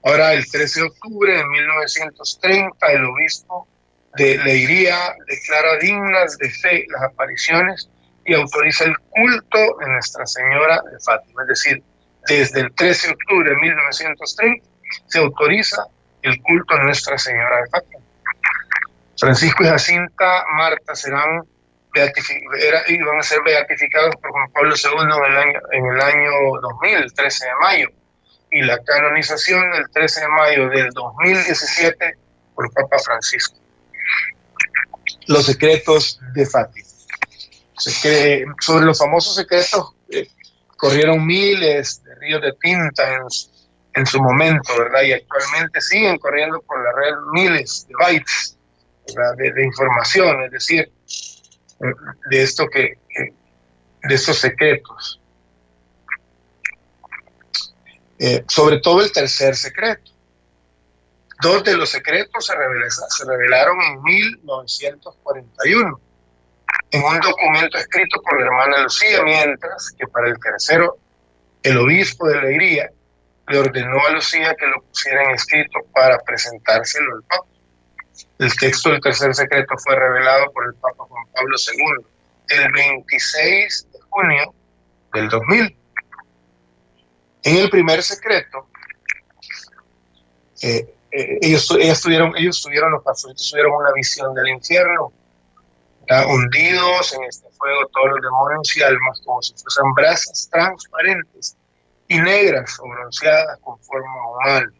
Ahora, 0.03 0.33
el 0.33 0.49
13 0.49 0.81
de 0.81 0.87
octubre 0.87 1.37
de 1.37 1.45
1930, 1.45 2.91
el 2.91 3.05
obispo 3.05 3.67
de 4.15 4.37
Leiría 4.37 5.15
declara 5.27 5.77
dignas 5.77 6.37
de 6.37 6.49
fe 6.49 6.85
las 6.89 7.03
apariciones 7.03 7.89
y 8.25 8.33
autoriza 8.33 8.85
el 8.85 8.97
culto 8.97 9.77
de 9.79 9.87
Nuestra 9.87 10.25
Señora 10.25 10.81
de 10.91 10.99
Fátima, 10.99 11.43
es 11.43 11.47
decir, 11.47 11.83
desde 12.27 12.61
el 12.61 12.73
13 12.73 13.07
de 13.07 13.13
octubre 13.13 13.49
de 13.49 13.55
1930 13.57 14.65
se 15.07 15.19
autoriza 15.19 15.85
el 16.21 16.41
culto 16.41 16.75
a 16.75 16.83
Nuestra 16.83 17.17
Señora 17.17 17.61
de 17.61 17.69
Fátima. 17.69 18.03
Francisco 19.17 19.63
y 19.63 19.67
Jacinta 19.67 20.45
Marta 20.55 20.95
serán 20.95 21.43
iban 22.87 23.19
a 23.19 23.23
ser 23.23 23.39
beatificados 23.43 24.15
por 24.15 24.31
Juan 24.31 24.51
Pablo 24.51 24.75
II 24.75 24.89
en 24.99 25.31
el, 25.31 25.37
año, 25.37 25.59
en 25.71 25.85
el 25.85 26.01
año 26.01 26.31
2000, 26.61 26.95
el 26.95 27.13
13 27.13 27.45
de 27.45 27.51
mayo, 27.61 27.87
y 28.51 28.61
la 28.61 28.83
canonización 28.83 29.73
el 29.75 29.89
13 29.91 30.21
de 30.21 30.27
mayo 30.27 30.69
del 30.69 30.89
2017 30.91 32.17
por 32.55 32.71
Papa 32.73 32.97
Francisco. 32.99 33.55
Los 35.27 35.45
secretos 35.45 36.19
de 36.33 36.45
Fátima. 36.45 36.87
sobre 38.59 38.85
los 38.85 38.97
famosos 38.97 39.35
secretos 39.35 39.93
eh, 40.09 40.27
corrieron 40.77 41.25
miles 41.25 42.02
ríos 42.23 42.41
de 42.41 42.53
tinta 42.53 43.03
en, 43.93 44.05
su 44.05 44.19
momento, 44.21 44.75
¿verdad? 44.77 45.03
Y 45.03 45.13
actualmente 45.13 45.79
siguen 45.81 46.17
corriendo 46.17 46.59
por 46.61 46.83
la 46.83 46.91
red 46.93 47.15
miles 47.31 47.85
de 47.87 47.93
bytes 47.99 48.57
de, 49.37 49.63
información, 49.63 50.41
es 50.43 50.51
decir, 50.51 50.91
de 52.29 52.41
esto 52.41 52.67
que, 52.67 52.97
de 54.03 54.15
estos 54.15 54.39
secretos. 54.39 55.19
Eh, 58.19 58.43
sobre 58.47 58.79
todo 58.79 59.01
el 59.01 59.11
tercer 59.11 59.55
secreto. 59.55 60.11
Dos 61.41 61.63
de 61.63 61.75
los 61.75 61.89
secretos 61.89 62.45
se, 62.45 62.53
se 62.53 63.25
revelaron 63.25 63.81
en 63.81 64.01
1941 64.01 65.99
en 66.93 67.03
un 67.03 67.19
documento 67.19 67.77
escrito 67.77 68.21
por 68.21 68.39
la 68.39 68.45
hermana 68.45 68.83
Lucía, 68.83 69.23
mientras 69.23 69.91
que 69.97 70.07
para 70.07 70.29
el 70.29 70.39
tercero, 70.39 70.97
el 71.63 71.77
obispo 71.77 72.27
de 72.27 72.37
Alegría 72.37 72.91
le 73.47 73.57
ordenó 73.57 74.05
a 74.05 74.11
Lucía 74.11 74.55
que 74.57 74.67
lo 74.67 74.81
pusiera 74.81 75.23
en 75.23 75.31
escrito 75.31 75.79
para 75.93 76.19
presentárselo 76.19 77.15
al 77.15 77.23
Papa. 77.23 77.45
El 78.39 78.55
texto 78.55 78.89
del 78.89 79.01
tercer 79.01 79.33
secreto 79.33 79.75
fue 79.77 79.95
revelado 79.95 80.51
por 80.51 80.65
el 80.67 80.75
Papa 80.75 81.05
Juan 81.07 81.25
Pablo 81.33 81.55
II 81.57 82.05
el 82.49 82.71
26 82.71 83.87
de 83.91 83.99
junio 84.09 84.53
del 85.13 85.29
2000. 85.29 85.77
En 87.43 87.57
el 87.57 87.69
primer 87.69 88.03
secreto, 88.03 88.67
eh, 90.61 90.93
eh, 91.11 91.39
ellos, 91.41 91.69
ellos, 91.79 92.01
tuvieron, 92.01 92.35
ellos 92.37 92.61
tuvieron, 92.61 92.91
los 92.91 93.03
pastores 93.03 93.49
tuvieron 93.49 93.73
una 93.73 93.91
visión 93.93 94.33
del 94.33 94.47
infierno 94.49 95.11
hundidos 96.27 97.13
en 97.13 97.23
este 97.23 97.49
fuego 97.51 97.87
todos 97.93 98.09
los 98.11 98.21
demonios 98.21 98.77
y 98.77 98.83
almas 98.83 99.21
como 99.23 99.41
si 99.41 99.53
fuesen 99.53 99.93
brasas 99.93 100.49
transparentes 100.51 101.55
y 102.07 102.17
negras 102.19 102.77
o 102.79 102.89
bronceadas 102.89 103.59
con 103.61 103.79
forma 103.79 104.29
humana, 104.29 104.73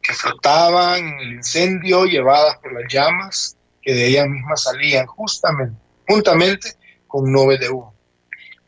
que 0.00 0.12
flotaban 0.14 0.98
en 0.98 1.20
el 1.20 1.32
incendio 1.34 2.04
llevadas 2.04 2.58
por 2.58 2.72
las 2.72 2.92
llamas 2.92 3.56
que 3.80 3.92
de 3.92 4.06
ellas 4.06 4.28
mismas 4.28 4.62
salían 4.62 5.06
justamente, 5.06 5.76
juntamente 6.06 6.74
con 7.08 7.30
nubes 7.30 7.58
de 7.58 7.68
humo, 7.68 7.94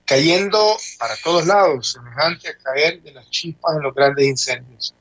cayendo 0.05 0.77
para 0.98 1.14
todos 1.22 1.46
lados, 1.46 1.92
semejante 1.92 2.48
a 2.48 2.59
caer 2.59 3.00
de 3.03 3.12
las 3.12 3.31
chispas 3.31 3.77
en 3.77 3.83
los 3.83 3.94
grandes 3.94 4.27
incendios, 4.27 4.94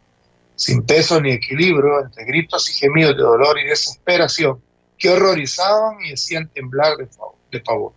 sin 0.56 0.86
peso 0.86 1.20
ni 1.20 1.32
equilibrio, 1.32 2.02
entre 2.02 2.26
gritos 2.26 2.70
y 2.70 2.74
gemidos 2.74 3.18
de 3.18 3.24
dolor 3.24 3.58
y 3.60 3.66
desesperación 3.66 4.62
que 4.98 5.10
horrorizaban 5.10 5.98
y 6.04 6.14
hacían 6.14 6.48
temblar 6.50 6.98
de, 6.98 7.60
pavor. 7.60 7.94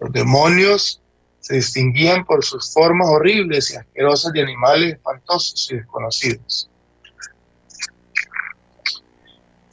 Los 0.00 0.12
demonios 0.12 1.00
se 1.40 1.56
distinguían 1.56 2.24
por 2.24 2.44
sus 2.44 2.72
formas 2.72 3.08
horribles 3.08 3.70
y 3.70 3.76
asquerosas 3.76 4.32
de 4.32 4.42
animales 4.42 4.94
espantosos 4.94 5.68
y 5.70 5.76
desconocidos, 5.76 6.70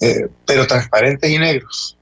eh, 0.02 0.28
pero 0.46 0.68
transparentes 0.68 1.30
y 1.30 1.38
negros. 1.38 1.98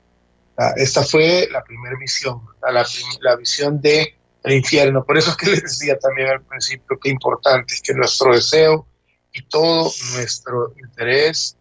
esta 0.76 1.04
fue 1.04 1.48
la 1.52 1.64
primera 1.64 1.96
visión, 1.98 2.42
la, 2.62 3.36
visión 3.36 3.80
del 3.82 4.10
infierno. 4.46 5.06
Por 5.06 5.18
eso 5.18 5.32
es 5.32 5.38
que 5.38 5.52
les 5.52 5.62
decía 5.62 5.98
también 6.00 6.30
al 6.30 6.42
principio 6.42 7.00
que 7.00 7.10
importante 7.10 7.74
es 7.74 7.82
que 7.82 7.94
nuestro 7.94 8.34
deseo 8.34 8.88
y 9.32 9.44
todo 9.44 9.92
nuestro 10.14 10.74
interés 10.84 11.59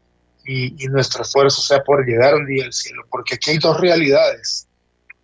y, 0.48 0.86
nuestro 0.88 1.22
esfuerzo 1.22 1.60
sea 1.60 1.84
por 1.84 2.06
llegar 2.06 2.34
un 2.34 2.46
día 2.46 2.64
al 2.64 2.72
cielo, 2.72 3.04
porque 3.10 3.34
aquí 3.34 3.50
hay 3.50 3.58
dos 3.58 3.78
realidades, 3.78 4.66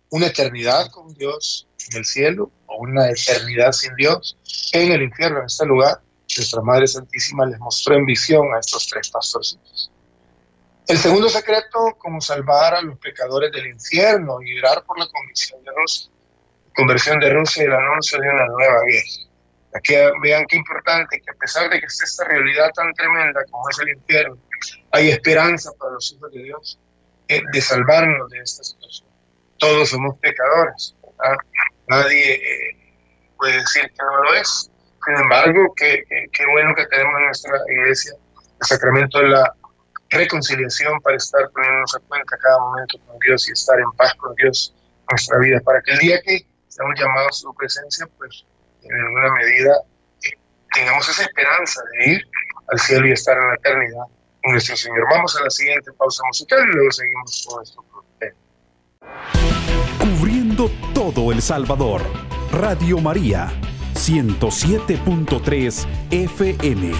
una 0.09 0.27
eternidad 0.27 0.91
con 0.91 1.11
Dios 1.15 1.67
en 1.89 1.97
el 1.97 2.05
cielo 2.05 2.51
o 2.67 2.77
una 2.83 3.09
eternidad 3.09 3.71
sin 3.71 3.95
Dios 3.95 4.37
en 4.71 4.91
el 4.91 5.01
infierno, 5.01 5.39
en 5.39 5.45
este 5.45 5.65
lugar. 5.65 5.99
Nuestra 6.37 6.61
Madre 6.61 6.87
Santísima 6.87 7.45
les 7.45 7.59
mostró 7.59 7.95
en 7.95 8.05
visión 8.05 8.53
a 8.53 8.59
estos 8.59 8.87
tres 8.87 9.09
pastorcitos. 9.09 9.91
El 10.87 10.97
segundo 10.97 11.27
secreto, 11.29 11.95
como 11.97 12.21
salvar 12.21 12.75
a 12.75 12.81
los 12.81 12.99
pecadores 12.99 13.51
del 13.51 13.67
infierno 13.67 14.39
y 14.43 14.59
orar 14.59 14.83
por 14.83 14.99
la 14.99 15.07
conversión 15.07 15.63
de 15.63 15.71
Rusia, 15.75 16.11
conversión 16.75 17.19
de 17.19 17.33
Rusia 17.33 17.63
y 17.63 17.65
el 17.65 17.73
anuncio 17.73 18.19
de 18.19 18.29
una 18.29 18.45
nueva 18.45 18.81
guerra. 18.85 19.25
Aquí 19.75 19.93
vean 20.21 20.45
qué 20.47 20.55
importante 20.55 21.19
que 21.19 21.31
a 21.31 21.33
pesar 21.33 21.69
de 21.69 21.79
que 21.79 21.85
esté 21.85 22.05
esta 22.05 22.23
realidad 22.23 22.71
tan 22.73 22.93
tremenda 22.93 23.43
como 23.51 23.69
es 23.69 23.79
el 23.79 23.89
infierno, 23.89 24.37
hay 24.91 25.09
esperanza 25.09 25.71
para 25.77 25.91
los 25.91 26.13
hijos 26.13 26.31
de 26.31 26.43
Dios 26.43 26.79
eh, 27.27 27.41
de 27.51 27.61
salvarnos 27.61 28.29
de 28.29 28.39
esta 28.39 28.63
situación. 28.63 29.09
Todos 29.57 29.89
somos 29.89 30.17
pecadores, 30.19 30.95
nadie 31.87 32.35
eh, 32.35 32.95
puede 33.37 33.57
decir 33.57 33.83
que 33.83 34.03
no 34.03 34.23
lo 34.23 34.33
es. 34.35 34.71
Sin 35.05 35.15
embargo, 35.15 35.73
qué 35.75 36.05
bueno 36.51 36.73
que 36.73 36.85
tenemos 36.87 37.13
en 37.17 37.25
nuestra 37.25 37.57
iglesia 37.67 38.13
el 38.61 38.67
sacramento 38.67 39.19
de 39.19 39.29
la 39.29 39.53
reconciliación 40.09 41.01
para 41.01 41.17
estar 41.17 41.49
poniéndonos 41.51 41.95
a 41.95 41.99
cuenta 42.07 42.37
cada 42.37 42.59
momento 42.59 42.97
con 43.05 43.19
Dios 43.19 43.47
y 43.49 43.51
estar 43.51 43.79
en 43.79 43.91
paz 43.97 44.13
con 44.15 44.33
Dios 44.35 44.73
en 44.75 45.05
nuestra 45.11 45.37
vida, 45.39 45.59
para 45.61 45.81
que 45.81 45.91
el 45.91 45.99
día 45.99 46.21
que 46.21 46.45
estamos 46.67 46.97
llamados 46.97 47.29
a 47.29 47.33
su 47.33 47.53
presencia, 47.55 48.07
pues 48.17 48.45
en 48.89 49.01
alguna 49.01 49.33
medida 49.33 49.81
tengamos 50.73 51.07
esa 51.09 51.23
esperanza 51.23 51.81
de 51.91 52.11
ir 52.11 52.21
al 52.67 52.79
cielo 52.79 53.07
y 53.07 53.11
estar 53.11 53.37
en 53.37 53.47
la 53.47 53.55
eternidad 53.55 54.05
con 54.43 54.51
nuestro 54.51 54.75
Señor. 54.75 55.05
Vamos 55.11 55.35
a 55.37 55.43
la 55.43 55.49
siguiente 55.49 55.91
pausa 55.93 56.23
musical 56.27 56.59
y 56.69 56.73
luego 56.75 56.91
seguimos 56.91 57.47
con 57.47 57.63
esto. 57.63 57.83
Cubriendo 59.99 60.69
todo 60.93 61.31
El 61.31 61.41
Salvador. 61.41 62.01
Radio 62.51 62.99
María, 62.99 63.51
107.3 63.95 65.87
FM. 66.11 66.93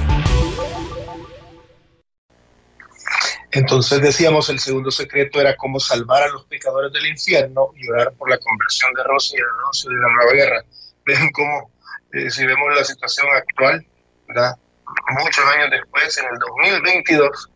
Entonces 3.52 4.02
decíamos, 4.02 4.50
el 4.50 4.60
segundo 4.60 4.92
secreto 4.92 5.40
era 5.40 5.56
cómo 5.56 5.80
salvar 5.80 6.24
a 6.24 6.28
los 6.28 6.44
pecadores 6.46 6.92
del 6.92 7.06
infierno 7.06 7.72
y 7.78 7.88
orar 7.90 8.12
por 8.14 8.30
la 8.30 8.38
conversión 8.38 8.92
de 8.96 9.04
Rusia 9.04 9.40
y 9.40 9.42
el 9.42 9.48
anuncio 9.62 9.90
de 9.92 9.96
la 9.96 10.14
nueva 10.14 10.34
guerra. 10.34 10.66
Ven 11.06 11.32
cómo, 11.32 11.72
eh, 12.16 12.32
si 12.32 12.46
vemos 12.46 12.76
la 12.76 12.84
situación 12.84 13.28
actual, 13.36 13.86
¿verdad? 14.28 14.56
muchos 15.22 15.46
años 15.46 15.70
después, 15.72 16.18
en 16.18 16.26
el 16.26 16.40
2022, 16.40 17.50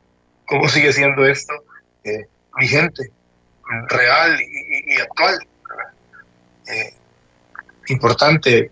cómo 0.47 0.67
sigue 0.67 0.91
siendo 0.91 1.25
esto 1.25 1.53
eh, 2.03 2.27
vigente, 2.57 3.11
real 3.87 4.37
y, 4.41 4.99
actual. 4.99 5.39
Eh, 6.67 6.93
importante 7.87 8.71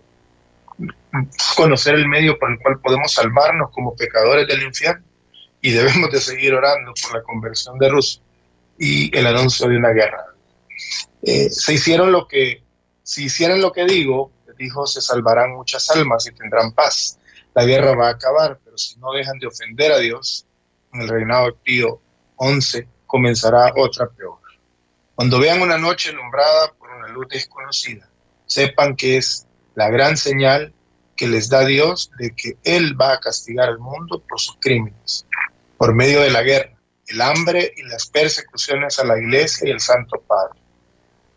conocer 1.56 1.94
el 1.94 2.06
medio 2.06 2.38
por 2.38 2.52
el 2.52 2.58
cual 2.58 2.78
podemos 2.80 3.12
salvarnos 3.12 3.70
como 3.72 3.96
pecadores 3.96 4.46
del 4.46 4.62
infierno 4.62 5.04
y 5.60 5.72
debemos 5.72 6.12
de 6.12 6.20
seguir 6.20 6.54
orando 6.54 6.92
por 7.02 7.14
la 7.14 7.22
conversión 7.22 7.78
de 7.78 7.88
Rusia 7.88 8.22
y 8.78 9.16
el 9.16 9.26
anuncio 9.26 9.68
de 9.68 9.76
una 9.76 9.90
guerra. 9.90 10.24
Eh, 11.22 11.50
se 11.50 11.74
hicieron 11.74 12.12
lo 12.12 12.28
que, 12.28 12.62
si 13.02 13.24
hicieran 13.24 13.60
lo 13.60 13.72
que 13.72 13.84
digo, 13.84 14.30
dijo, 14.58 14.86
se 14.86 15.00
salvarán 15.00 15.52
muchas 15.52 15.88
almas 15.90 16.26
y 16.26 16.32
tendrán 16.32 16.72
paz. 16.72 17.18
La 17.54 17.64
guerra 17.64 17.94
va 17.94 18.08
a 18.08 18.12
acabar, 18.12 18.58
pero 18.64 18.76
si 18.76 18.98
no 18.98 19.12
dejan 19.12 19.38
de 19.38 19.46
ofender 19.46 19.92
a 19.92 19.98
Dios, 19.98 20.46
en 20.92 21.02
el 21.02 21.08
reinado 21.08 21.46
de 21.46 21.52
Pío 21.52 22.00
XI 22.38 22.86
comenzará 23.06 23.72
otra 23.76 24.08
peor. 24.08 24.38
Cuando 25.14 25.40
vean 25.40 25.60
una 25.62 25.78
noche 25.78 26.10
alumbrada 26.10 26.72
por 26.78 26.90
una 26.90 27.08
luz 27.08 27.26
desconocida, 27.28 28.08
sepan 28.46 28.94
que 28.94 29.16
es 29.16 29.46
la 29.74 29.90
gran 29.90 30.16
señal 30.16 30.72
que 31.16 31.26
les 31.26 31.48
da 31.48 31.64
Dios 31.64 32.10
de 32.18 32.34
que 32.34 32.56
Él 32.62 32.98
va 32.98 33.14
a 33.14 33.20
castigar 33.20 33.68
al 33.68 33.78
mundo 33.78 34.22
por 34.28 34.40
sus 34.40 34.56
crímenes, 34.60 35.26
por 35.76 35.94
medio 35.94 36.20
de 36.20 36.30
la 36.30 36.42
guerra, 36.42 36.78
el 37.08 37.20
hambre 37.20 37.74
y 37.76 37.82
las 37.82 38.06
persecuciones 38.06 38.98
a 38.98 39.04
la 39.04 39.18
iglesia 39.18 39.68
y 39.68 39.72
el 39.72 39.80
Santo 39.80 40.20
Padre. 40.20 40.60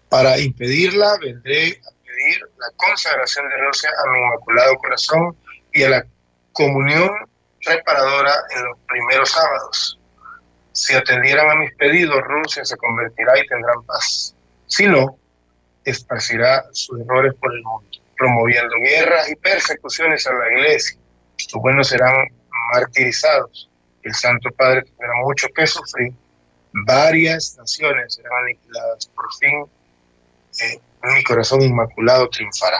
Para 0.09 0.39
impedirla, 0.39 1.17
vendré 1.19 1.81
a 1.83 2.00
pedir 2.31 2.49
la 2.57 2.67
consagración 2.77 3.49
de 3.49 3.57
Rusia 3.57 3.89
a 4.03 4.09
mi 4.11 4.19
inmaculado 4.19 4.75
corazón 4.77 5.35
y 5.73 5.83
a 5.83 5.89
la 5.89 6.05
comunión 6.53 7.09
reparadora 7.61 8.33
en 8.55 8.65
los 8.65 8.77
primeros 8.87 9.29
sábados. 9.31 9.99
Si 10.73 10.93
atendieran 10.93 11.49
a 11.49 11.55
mis 11.55 11.73
pedidos, 11.75 12.21
Rusia 12.23 12.63
se 12.65 12.77
convertirá 12.77 13.37
y 13.37 13.47
tendrán 13.47 13.83
paz. 13.83 14.35
Si 14.67 14.87
no, 14.87 15.17
esparcirá 15.83 16.65
sus 16.71 16.99
errores 17.01 17.33
por 17.39 17.53
el 17.53 17.61
mundo 17.63 18.01
promoviendo 18.21 18.75
guerras 18.75 19.31
y 19.31 19.35
persecuciones 19.35 20.27
a 20.27 20.33
la 20.33 20.51
iglesia. 20.51 20.95
Los 21.51 21.61
buenos 21.63 21.87
serán 21.87 22.27
martirizados. 22.71 23.67
El 24.03 24.13
Santo 24.13 24.51
Padre 24.51 24.83
tendrá 24.83 25.15
mucho 25.23 25.47
que 25.55 25.65
sufrir. 25.65 26.13
Varias 26.85 27.57
naciones 27.57 28.13
serán 28.13 28.31
aniquiladas. 28.43 29.07
Por 29.07 29.25
fin, 29.39 29.65
eh, 30.61 30.79
mi 31.03 31.23
corazón 31.23 31.61
inmaculado 31.61 32.29
triunfará. 32.29 32.79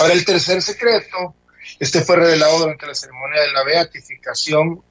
Ahora, 0.00 0.14
el 0.14 0.24
tercer 0.24 0.62
secreto, 0.62 1.34
este 1.78 2.02
fue 2.02 2.16
revelado 2.16 2.58
durante 2.58 2.86
la 2.86 2.94
ceremonia 2.94 3.42
de 3.42 3.52
la 3.52 3.64
beatificación 3.64 4.82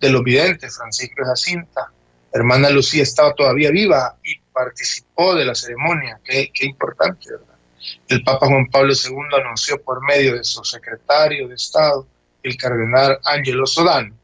de 0.00 0.10
los 0.10 0.22
videntes, 0.22 0.76
Francisco 0.76 1.14
de 1.18 1.26
Jacinta. 1.26 1.92
Hermana 2.32 2.70
Lucía 2.70 3.02
estaba 3.02 3.34
todavía 3.34 3.70
viva 3.70 4.16
y 4.24 4.38
participó 4.52 5.34
de 5.34 5.44
la 5.44 5.54
ceremonia. 5.54 6.20
Qué, 6.24 6.50
qué 6.52 6.66
importante, 6.66 7.30
¿verdad? 7.30 7.52
El 8.08 8.22
Papa 8.22 8.46
Juan 8.46 8.68
Pablo 8.68 8.92
II 8.92 9.40
anunció 9.40 9.82
por 9.82 10.02
medio 10.02 10.36
de 10.36 10.44
su 10.44 10.62
secretario 10.64 11.48
de 11.48 11.54
Estado, 11.54 12.06
el 12.42 12.56
cardenal 12.56 13.18
Angelo 13.24 13.66
Sodano, 13.66 14.14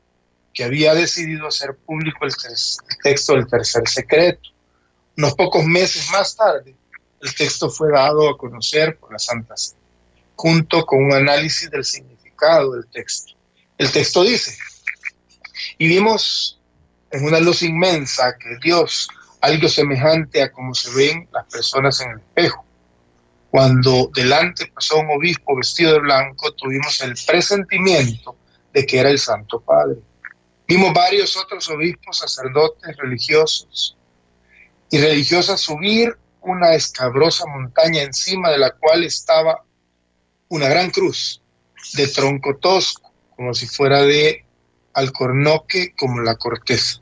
que 0.52 0.64
había 0.64 0.94
decidido 0.94 1.48
hacer 1.48 1.74
público 1.74 2.24
el, 2.24 2.32
texto 3.02 3.34
del 3.34 3.46
tercer 3.46 3.86
secreto. 3.88 4.50
Unos 5.16 5.34
pocos 5.34 5.64
meses 5.64 6.08
más 6.12 6.36
tarde, 6.36 6.74
el 7.20 7.34
texto 7.34 7.70
fue 7.70 7.90
dado 7.90 8.28
a 8.28 8.38
conocer 8.38 8.96
por 8.98 9.12
la 9.12 9.18
Santa 9.18 9.54
junto 10.36 10.86
con 10.86 11.04
un 11.04 11.12
análisis 11.12 11.70
del 11.70 11.84
significado 11.84 12.72
del 12.72 12.86
texto. 12.86 13.32
El 13.76 13.90
texto 13.90 14.22
dice, 14.22 14.56
y 15.78 15.88
vimos 15.88 16.60
en 17.10 17.24
una 17.24 17.40
luz 17.40 17.62
inmensa 17.62 18.36
que 18.38 18.56
Dios, 18.62 19.08
algo 19.40 19.68
semejante 19.68 20.42
a 20.42 20.52
como 20.52 20.74
se 20.74 20.90
ven 20.90 21.28
las 21.32 21.44
personas 21.46 22.00
en 22.00 22.10
el 22.12 22.18
espejo, 22.18 22.64
cuando 23.50 24.10
delante 24.14 24.70
pasó 24.72 24.98
un 24.98 25.10
obispo 25.10 25.56
vestido 25.56 25.94
de 25.94 26.00
blanco, 26.00 26.52
tuvimos 26.52 27.00
el 27.00 27.14
presentimiento 27.26 28.36
de 28.72 28.86
que 28.86 28.98
era 28.98 29.10
el 29.10 29.18
Santo 29.18 29.60
Padre. 29.60 29.98
Vimos 30.66 30.92
varios 30.92 31.36
otros 31.36 31.68
obispos, 31.70 32.18
sacerdotes, 32.18 32.96
religiosos 32.96 33.96
y 34.90 34.98
religiosas 34.98 35.60
subir 35.60 36.16
una 36.50 36.74
escabrosa 36.74 37.46
montaña 37.46 38.02
encima 38.02 38.50
de 38.50 38.58
la 38.58 38.70
cual 38.72 39.04
estaba 39.04 39.64
una 40.48 40.68
gran 40.68 40.90
cruz 40.90 41.42
de 41.94 42.08
tronco 42.08 42.56
tosco, 42.56 43.12
como 43.36 43.54
si 43.54 43.66
fuera 43.66 44.02
de 44.02 44.44
alcornoque, 44.94 45.94
como 45.96 46.20
la 46.20 46.36
corteza. 46.36 47.00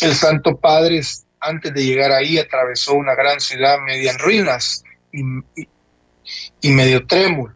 El 0.00 0.14
Santo 0.14 0.56
Padre, 0.56 1.00
antes 1.40 1.72
de 1.72 1.84
llegar 1.84 2.12
ahí, 2.12 2.38
atravesó 2.38 2.94
una 2.94 3.14
gran 3.14 3.40
ciudad 3.40 3.78
media 3.80 4.12
en 4.12 4.18
ruinas 4.18 4.82
y, 5.12 6.70
medio 6.70 7.06
trémulo, 7.06 7.54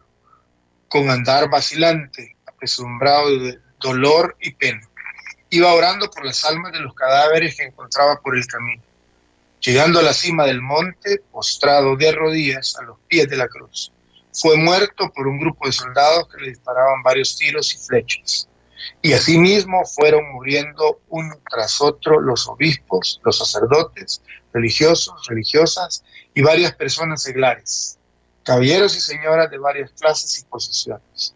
con 0.87 1.09
andar 1.09 1.49
vacilante, 1.49 2.37
apesumbrado 2.45 3.37
de 3.39 3.59
dolor 3.79 4.37
y 4.39 4.53
pena. 4.53 4.81
Iba 5.49 5.73
orando 5.73 6.09
por 6.09 6.23
las 6.23 6.45
almas 6.45 6.71
de 6.71 6.79
los 6.79 6.93
cadáveres 6.93 7.57
que 7.57 7.63
encontraba 7.63 8.21
por 8.21 8.37
el 8.37 8.45
camino. 8.47 8.83
Llegando 9.61 9.99
a 9.99 10.03
la 10.03 10.13
cima 10.13 10.45
del 10.45 10.61
monte, 10.61 11.21
postrado 11.31 11.95
de 11.95 12.11
rodillas 12.11 12.75
a 12.77 12.83
los 12.83 12.97
pies 13.07 13.29
de 13.29 13.37
la 13.37 13.47
cruz, 13.47 13.93
fue 14.33 14.57
muerto 14.57 15.11
por 15.15 15.27
un 15.27 15.39
grupo 15.39 15.67
de 15.67 15.71
soldados 15.71 16.27
que 16.29 16.41
le 16.41 16.49
disparaban 16.49 17.03
varios 17.03 17.37
tiros 17.37 17.73
y 17.73 17.77
flechas. 17.77 18.49
Y 19.01 19.13
asimismo 19.13 19.85
fueron 19.85 20.31
muriendo 20.33 21.01
uno 21.09 21.35
tras 21.49 21.79
otro 21.81 22.19
los 22.19 22.47
obispos, 22.47 23.21
los 23.23 23.37
sacerdotes, 23.37 24.21
religiosos, 24.51 25.27
religiosas 25.27 26.03
y 26.33 26.41
varias 26.41 26.73
personas 26.73 27.21
seglares 27.21 27.99
caballeros 28.43 28.95
y 28.95 29.01
señoras 29.01 29.49
de 29.51 29.57
varias 29.57 29.91
clases 29.91 30.39
y 30.39 30.45
posiciones. 30.45 31.33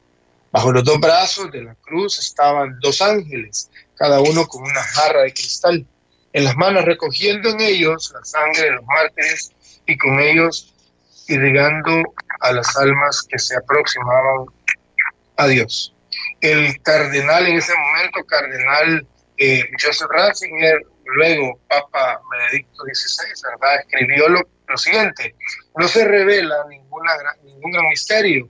Bajo 0.51 0.71
los 0.71 0.83
dos 0.83 0.99
brazos 0.99 1.51
de 1.51 1.63
la 1.63 1.75
cruz 1.75 2.17
estaban 2.19 2.79
dos 2.81 3.01
ángeles, 3.01 3.69
cada 3.95 4.21
uno 4.21 4.47
con 4.47 4.63
una 4.63 4.81
jarra 4.81 5.21
de 5.21 5.33
cristal, 5.33 5.85
en 6.35 6.43
las 6.43 6.57
manos 6.57 6.83
recogiendo 6.83 7.49
en 7.49 7.61
ellos 7.61 8.11
la 8.13 8.25
sangre 8.25 8.63
de 8.63 8.71
los 8.71 8.83
mártires 8.83 9.51
y 9.87 9.97
con 9.97 10.19
ellos 10.19 10.75
irrigando 11.29 12.03
a 12.41 12.51
las 12.51 12.75
almas 12.75 13.25
que 13.29 13.39
se 13.39 13.55
aproximaban 13.55 14.45
a 15.37 15.47
Dios. 15.47 15.95
El 16.41 16.81
cardenal 16.81 17.47
en 17.47 17.55
ese 17.55 17.73
momento, 17.73 18.25
cardenal 18.25 19.07
eh, 19.37 19.63
Joseph 19.81 20.09
Ratzinger, 20.11 20.81
luego 21.05 21.57
Papa 21.69 22.19
Benedicto 22.29 22.83
XVI, 22.83 23.31
¿verdad? 23.51 23.79
escribió 23.79 24.27
lo, 24.27 24.41
lo 24.67 24.77
siguiente, 24.77 25.35
no 25.77 25.87
se 25.87 26.05
revela 26.05 26.65
ninguna, 26.67 27.13
ningún 27.45 27.71
gran 27.71 27.87
misterio, 27.87 28.49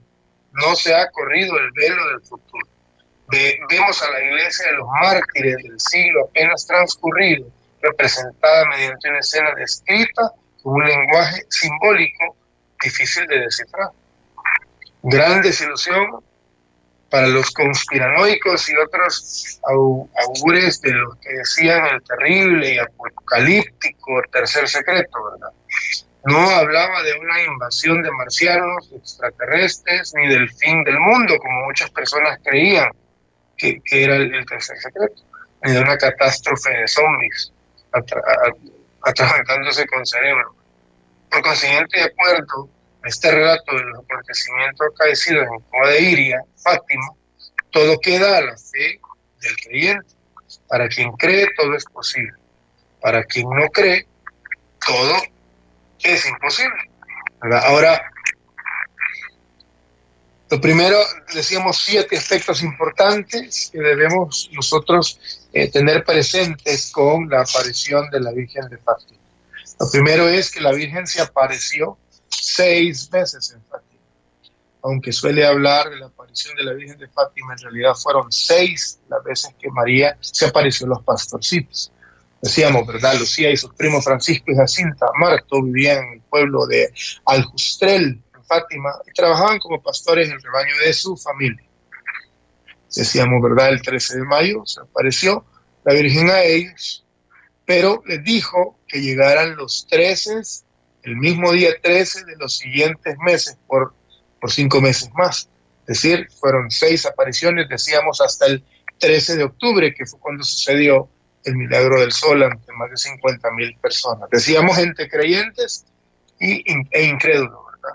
no 0.50 0.74
se 0.74 0.92
ha 0.92 1.08
corrido 1.12 1.56
el 1.56 1.70
velo 1.70 2.08
del 2.08 2.20
futuro. 2.22 2.66
vemos 3.70 4.02
a 4.02 4.10
la 4.10 4.24
iglesia 4.24 4.66
de 4.66 4.72
los 4.72 4.88
mártires 5.00 5.56
del 5.62 5.78
siglo 5.78 6.24
apenas 6.24 6.66
transcurrido, 6.66 7.48
representada 7.88 8.66
mediante 8.68 9.08
una 9.08 9.20
escena 9.20 9.54
descrita 9.54 10.32
con 10.62 10.74
un 10.74 10.84
lenguaje 10.84 11.42
simbólico 11.48 12.36
difícil 12.82 13.26
de 13.26 13.40
descifrar. 13.40 13.90
Gran 15.02 15.42
desilusión 15.42 16.20
para 17.10 17.28
los 17.28 17.50
conspiranoicos 17.52 18.68
y 18.68 18.76
otros 18.76 19.60
augures 19.62 20.80
de 20.80 20.92
los 20.92 21.16
que 21.16 21.32
decían 21.34 21.86
el 21.86 22.02
terrible 22.02 22.74
y 22.74 22.78
apocalíptico 22.78 24.20
tercer 24.32 24.68
secreto, 24.68 25.18
¿verdad? 25.30 25.50
No 26.24 26.50
hablaba 26.50 27.02
de 27.04 27.14
una 27.20 27.42
invasión 27.44 28.02
de 28.02 28.10
marcianos, 28.10 28.90
extraterrestres, 28.92 30.12
ni 30.16 30.26
del 30.26 30.50
fin 30.50 30.82
del 30.82 30.98
mundo, 30.98 31.38
como 31.38 31.66
muchas 31.66 31.88
personas 31.90 32.40
creían 32.42 32.90
que, 33.56 33.80
era 33.90 34.16
el, 34.16 34.44
tercer 34.44 34.76
secreto. 34.78 35.22
ni 35.62 35.72
de 35.72 35.78
una 35.78 35.96
catástrofe 35.96 36.70
de 36.70 36.88
zombies 36.88 37.52
atragantándose 39.02 39.86
con 39.86 40.04
cerebro. 40.06 40.54
Por 41.30 41.42
consiguiente, 41.42 41.98
de 41.98 42.04
acuerdo 42.04 42.68
a 43.02 43.08
este 43.08 43.30
relato 43.30 43.72
de 43.72 43.84
los 43.84 43.98
acontecimientos 44.04 44.86
acaecidos 44.94 45.44
en 45.44 45.60
Coa 45.70 45.88
de 45.88 46.00
Iria, 46.00 46.42
Fátima, 46.56 47.10
todo 47.70 47.98
queda 48.00 48.38
a 48.38 48.42
la 48.42 48.56
fe 48.56 49.00
del 49.40 49.56
creyente. 49.56 50.06
Para 50.68 50.88
quien 50.88 51.12
cree, 51.12 51.46
todo 51.56 51.74
es 51.74 51.84
posible. 51.84 52.32
Para 53.00 53.22
quien 53.24 53.48
no 53.50 53.68
cree, 53.68 54.06
todo 54.84 55.16
es 56.02 56.26
imposible. 56.26 56.90
Ahora, 57.40 58.10
lo 60.48 60.60
primero, 60.60 60.98
decíamos 61.34 61.84
siete 61.84 62.16
aspectos 62.16 62.62
importantes 62.62 63.70
que 63.72 63.80
debemos 63.80 64.48
nosotros 64.52 65.45
eh, 65.56 65.70
tener 65.70 66.04
presentes 66.04 66.90
con 66.90 67.30
la 67.30 67.40
aparición 67.40 68.10
de 68.10 68.20
la 68.20 68.30
Virgen 68.30 68.68
de 68.68 68.76
Fátima. 68.76 69.22
Lo 69.80 69.90
primero 69.90 70.28
es 70.28 70.50
que 70.50 70.60
la 70.60 70.70
Virgen 70.70 71.06
se 71.06 71.22
apareció 71.22 71.96
seis 72.28 73.08
veces 73.08 73.52
en 73.52 73.64
Fátima. 73.64 74.02
Aunque 74.82 75.12
suele 75.12 75.46
hablar 75.46 75.88
de 75.88 75.96
la 75.96 76.06
aparición 76.08 76.54
de 76.56 76.64
la 76.64 76.74
Virgen 76.74 76.98
de 76.98 77.08
Fátima, 77.08 77.54
en 77.54 77.58
realidad 77.60 77.94
fueron 77.94 78.30
seis 78.30 79.00
las 79.08 79.24
veces 79.24 79.54
que 79.58 79.70
María 79.70 80.18
se 80.20 80.44
apareció 80.44 80.84
a 80.84 80.90
los 80.90 81.02
pastorcitos. 81.02 81.90
Decíamos, 82.42 82.86
¿verdad? 82.86 83.18
Lucía 83.18 83.50
y 83.50 83.56
sus 83.56 83.72
primos 83.72 84.04
Francisco 84.04 84.52
y 84.52 84.56
Jacinta 84.56 85.06
Marto 85.18 85.62
vivían 85.62 86.04
en 86.04 86.12
el 86.12 86.20
pueblo 86.20 86.66
de 86.66 86.92
Aljustrel, 87.24 88.22
en 88.34 88.44
Fátima, 88.44 88.90
y 89.06 89.12
trabajaban 89.14 89.58
como 89.58 89.82
pastores 89.82 90.28
en 90.28 90.34
el 90.34 90.42
rebaño 90.42 90.76
de 90.84 90.92
su 90.92 91.16
familia. 91.16 91.65
Decíamos, 92.96 93.42
¿verdad? 93.42 93.68
El 93.68 93.82
13 93.82 94.18
de 94.18 94.24
mayo 94.24 94.64
se 94.64 94.80
apareció 94.80 95.44
la 95.84 95.92
Virgen 95.92 96.30
a 96.30 96.42
ellos, 96.42 97.04
pero 97.64 98.02
les 98.06 98.24
dijo 98.24 98.78
que 98.88 99.00
llegaran 99.00 99.54
los 99.56 99.86
13, 99.88 100.40
el 101.02 101.16
mismo 101.16 101.52
día 101.52 101.70
13 101.82 102.24
de 102.24 102.36
los 102.36 102.56
siguientes 102.56 103.16
meses, 103.18 103.58
por, 103.66 103.94
por 104.40 104.50
cinco 104.50 104.80
meses 104.80 105.10
más. 105.14 105.48
Es 105.86 106.02
decir, 106.02 106.28
fueron 106.40 106.70
seis 106.70 107.06
apariciones, 107.06 107.68
decíamos, 107.68 108.20
hasta 108.20 108.46
el 108.46 108.64
13 108.98 109.36
de 109.36 109.44
octubre, 109.44 109.94
que 109.94 110.06
fue 110.06 110.18
cuando 110.18 110.42
sucedió 110.42 111.08
el 111.44 111.54
milagro 111.54 112.00
del 112.00 112.12
sol 112.12 112.42
ante 112.42 112.72
más 112.72 112.90
de 112.90 112.96
50 112.96 113.50
mil 113.52 113.76
personas. 113.78 114.28
Decíamos 114.30 114.76
gente 114.76 115.08
creyentes 115.08 115.86
y, 116.40 116.64
e 116.90 117.04
incrédulos, 117.04 117.60
¿verdad? 117.72 117.92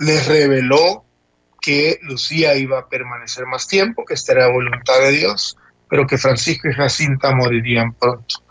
Les 0.00 0.26
reveló 0.26 1.04
que 1.60 1.98
Lucía 2.02 2.54
iba 2.56 2.78
a 2.78 2.88
permanecer 2.88 3.46
más 3.46 3.68
tiempo, 3.68 4.04
que 4.04 4.14
esta 4.14 4.32
era 4.32 4.48
voluntad 4.48 4.98
de 5.00 5.10
Dios, 5.10 5.56
pero 5.88 6.06
que 6.06 6.18
Francisco 6.18 6.68
y 6.68 6.72
Jacinta 6.72 7.34
morirían 7.34 7.92
pronto. 7.94 8.42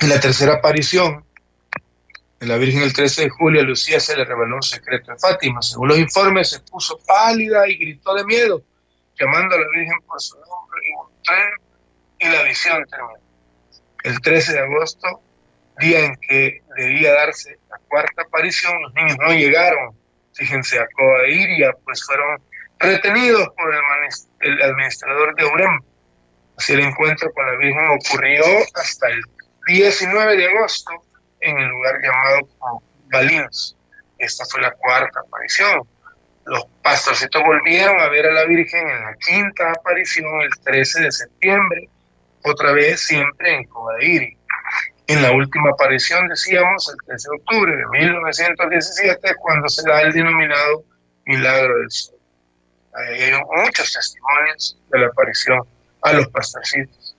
En 0.00 0.08
la 0.08 0.20
tercera 0.20 0.54
aparición 0.54 1.24
de 2.40 2.46
la 2.46 2.56
Virgen 2.56 2.82
el 2.82 2.92
13 2.92 3.22
de 3.22 3.30
julio, 3.30 3.60
a 3.60 3.64
Lucía 3.64 4.00
se 4.00 4.16
le 4.16 4.24
reveló 4.24 4.56
un 4.56 4.62
secreto 4.62 5.12
en 5.12 5.18
Fátima. 5.18 5.60
Según 5.60 5.88
los 5.88 5.98
informes, 5.98 6.50
se 6.50 6.60
puso 6.60 6.98
pálida 7.06 7.68
y 7.68 7.76
gritó 7.76 8.14
de 8.14 8.24
miedo, 8.24 8.62
llamando 9.18 9.54
a 9.54 9.58
la 9.58 9.66
Virgen 9.74 10.00
por 10.06 10.20
su 10.20 10.36
nombre 10.36 10.80
y 10.84 10.92
y 12.20 12.28
la 12.28 12.42
visión 12.42 12.84
terminó. 12.90 13.14
El 14.02 14.20
13 14.20 14.52
de 14.52 14.58
agosto, 14.60 15.20
día 15.78 16.06
en 16.06 16.16
que 16.16 16.62
debía 16.76 17.12
darse 17.12 17.58
la 17.70 17.78
cuarta 17.88 18.22
aparición, 18.22 18.80
los 18.82 18.94
niños 18.94 19.16
no 19.20 19.32
llegaron 19.32 19.94
fíjense, 20.38 20.78
a 20.78 20.86
Coa 20.96 21.26
Iria, 21.28 21.72
pues 21.84 22.04
fueron 22.04 22.40
retenidos 22.78 23.48
por 23.56 23.74
el, 24.40 24.62
administrador 24.62 25.34
de 25.34 25.44
Urem. 25.44 25.80
Así 26.56 26.72
el 26.72 26.80
encuentro 26.80 27.32
con 27.32 27.46
la 27.46 27.56
Virgen 27.56 27.88
ocurrió 27.90 28.44
hasta 28.74 29.08
el 29.08 29.20
19 29.66 30.36
de 30.36 30.48
agosto 30.48 30.92
en 31.40 31.58
el 31.58 31.68
lugar 31.68 32.00
llamado 32.02 32.48
Balinos. 33.12 33.76
Esta 34.18 34.44
fue 34.46 34.62
la 34.62 34.72
cuarta 34.72 35.20
aparición. 35.20 35.82
Los 36.46 36.64
pastorcitos 36.82 37.42
volvieron 37.42 38.00
a 38.00 38.08
ver 38.08 38.26
a 38.26 38.32
la 38.32 38.44
Virgen 38.44 38.88
en 38.88 39.02
la 39.02 39.14
quinta 39.14 39.70
aparición 39.72 40.40
el 40.40 40.50
13 40.64 41.02
de 41.02 41.12
septiembre, 41.12 41.88
otra 42.44 42.72
vez 42.72 43.00
siempre 43.00 43.54
en 43.54 43.68
Iria. 44.00 44.37
En 45.08 45.22
la 45.22 45.32
última 45.32 45.70
aparición, 45.70 46.28
decíamos, 46.28 46.86
el 46.90 47.06
13 47.06 47.28
de 47.30 47.36
octubre 47.38 47.74
de 47.74 47.86
1917, 47.98 49.34
cuando 49.40 49.66
se 49.66 49.82
da 49.88 50.02
el 50.02 50.12
denominado 50.12 50.84
Milagro 51.24 51.78
del 51.78 51.90
Sol. 51.90 52.14
hay 52.92 53.32
muchos 53.64 53.90
testimonios 53.90 54.78
de 54.90 54.98
la 54.98 55.06
aparición 55.06 55.62
a 56.02 56.12
los 56.12 56.28
pastorcitos. 56.28 57.16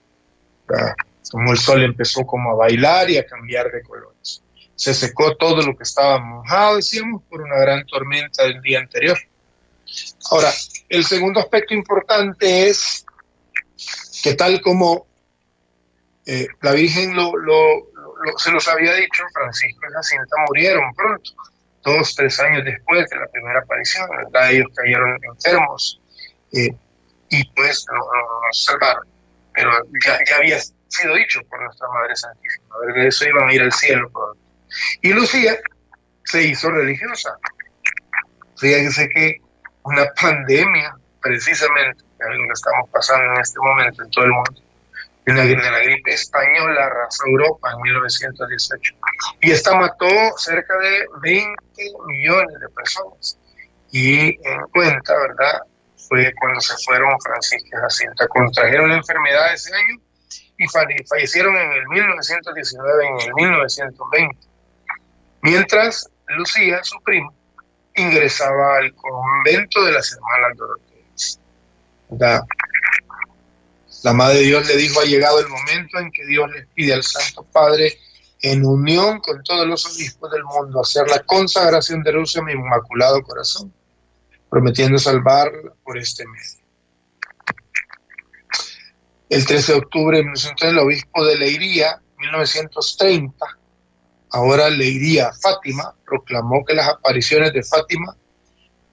Como 1.32 1.50
el 1.50 1.58
sol 1.58 1.82
empezó 1.82 2.24
como 2.24 2.52
a 2.52 2.54
bailar 2.54 3.10
y 3.10 3.18
a 3.18 3.26
cambiar 3.26 3.68
de 3.72 3.82
colores. 3.82 4.40
Se 4.76 4.94
secó 4.94 5.36
todo 5.36 5.60
lo 5.60 5.76
que 5.76 5.82
estaba 5.82 6.20
mojado, 6.20 6.76
decíamos, 6.76 7.24
por 7.28 7.42
una 7.42 7.56
gran 7.56 7.84
tormenta 7.86 8.44
del 8.44 8.62
día 8.62 8.78
anterior. 8.78 9.18
Ahora, 10.30 10.52
el 10.88 11.04
segundo 11.04 11.40
aspecto 11.40 11.74
importante 11.74 12.68
es 12.68 13.04
que 14.22 14.34
tal 14.34 14.60
como 14.60 15.09
eh, 16.26 16.46
la 16.60 16.72
Virgen 16.72 17.16
lo, 17.16 17.32
se 18.36 18.50
los 18.50 18.68
había 18.68 18.94
dicho, 18.94 19.24
Francisco 19.32 19.80
y 19.88 19.92
Jacinta 19.92 20.36
murieron 20.48 20.94
pronto, 20.94 21.30
dos, 21.84 22.14
tres 22.14 22.38
años 22.40 22.64
después 22.64 23.08
de 23.08 23.16
la 23.16 23.26
primera 23.28 23.60
aparición, 23.60 24.08
ellos 24.50 24.66
cayeron 24.76 25.18
enfermos 25.24 26.00
eh, 26.52 26.74
y 27.30 27.44
pues 27.52 27.86
no, 27.90 27.98
nos 28.46 28.64
salvaron, 28.64 29.06
pero 29.54 29.70
ya, 30.04 30.18
ya, 30.28 30.36
había 30.36 30.58
sido 30.88 31.14
dicho 31.14 31.40
por 31.48 31.62
nuestra 31.62 31.88
Madre 31.88 32.16
Santísima, 32.16 32.76
de 32.94 33.08
eso 33.08 33.28
iban 33.28 33.48
a 33.48 33.54
ir 33.54 33.62
al 33.62 33.72
cielo 33.72 34.10
pronto. 34.10 34.38
Y 35.02 35.12
Lucía 35.12 35.56
se 36.24 36.42
hizo 36.42 36.70
religiosa. 36.70 37.36
Fíjense 38.56 39.08
que 39.08 39.40
una 39.82 40.04
pandemia, 40.20 40.94
precisamente, 41.20 42.04
que 42.18 42.52
estamos 42.52 42.88
pasando 42.90 43.34
en 43.34 43.40
este 43.40 43.58
momento 43.58 44.02
en 44.02 44.10
todo 44.10 44.24
el 44.24 44.32
mundo, 44.32 44.62
de 45.26 45.56
la, 45.56 45.80
gripe 45.80 46.12
española 46.12 46.86
arrasó 46.86 47.24
Europa 47.26 47.70
en 47.72 47.82
1918. 47.82 48.94
Y 49.42 49.50
esta 49.50 49.74
mató 49.74 50.08
cerca 50.36 50.76
de 50.78 51.06
20 51.22 51.54
millones 52.06 52.60
de 52.60 52.68
personas. 52.70 53.38
Y 53.92 54.28
en 54.28 54.60
cuenta, 54.72 55.14
¿verdad? 55.18 55.60
Fue 56.08 56.32
cuando 56.40 56.60
se 56.60 56.74
fueron 56.84 57.20
Francisco 57.20 57.68
y 57.72 57.80
Jacinta. 57.80 58.26
Contrajeron 58.28 58.88
la 58.88 58.96
enfermedad 58.96 59.54
ese 59.54 59.74
año 59.74 60.00
y 60.58 60.66
fallecieron 60.68 61.56
en 61.56 61.72
el 61.72 61.88
1919, 61.88 63.06
en 63.06 63.20
el 63.20 63.34
1920. 63.34 64.36
Mientras 65.42 66.10
Lucía, 66.28 66.82
su 66.82 67.00
prima, 67.02 67.32
ingresaba 67.96 68.78
al 68.78 68.94
convento 68.94 69.84
de 69.84 69.92
las 69.92 70.12
hermanas 70.12 70.56
Doroteas. 70.56 71.40
La 74.02 74.14
Madre 74.14 74.38
de 74.38 74.44
Dios 74.44 74.66
le 74.66 74.76
dijo, 74.76 75.00
ha 75.00 75.04
llegado 75.04 75.40
el 75.40 75.48
momento 75.48 75.98
en 75.98 76.10
que 76.10 76.24
Dios 76.26 76.50
le 76.50 76.66
pide 76.74 76.94
al 76.94 77.02
Santo 77.02 77.44
Padre, 77.44 77.98
en 78.42 78.64
unión 78.64 79.20
con 79.20 79.42
todos 79.42 79.66
los 79.66 79.84
obispos 79.84 80.30
del 80.30 80.44
mundo, 80.44 80.80
hacer 80.80 81.06
la 81.08 81.20
consagración 81.20 82.02
de 82.02 82.12
Rusia 82.12 82.40
a 82.40 82.44
mi 82.44 82.52
inmaculado 82.52 83.22
corazón, 83.22 83.72
prometiendo 84.48 84.98
salvarla 84.98 85.74
por 85.84 85.98
este 85.98 86.26
medio. 86.26 86.60
El 89.28 89.46
13 89.46 89.72
de 89.72 89.78
octubre 89.78 90.18
1930, 90.18 90.68
el 90.68 90.78
obispo 90.78 91.24
de 91.24 91.38
Leiría, 91.38 92.00
1930, 92.18 93.46
ahora 94.30 94.70
Leiría 94.70 95.30
Fátima, 95.34 95.94
proclamó 96.06 96.64
que 96.64 96.74
las 96.74 96.88
apariciones 96.88 97.52
de 97.52 97.62
Fátima 97.62 98.16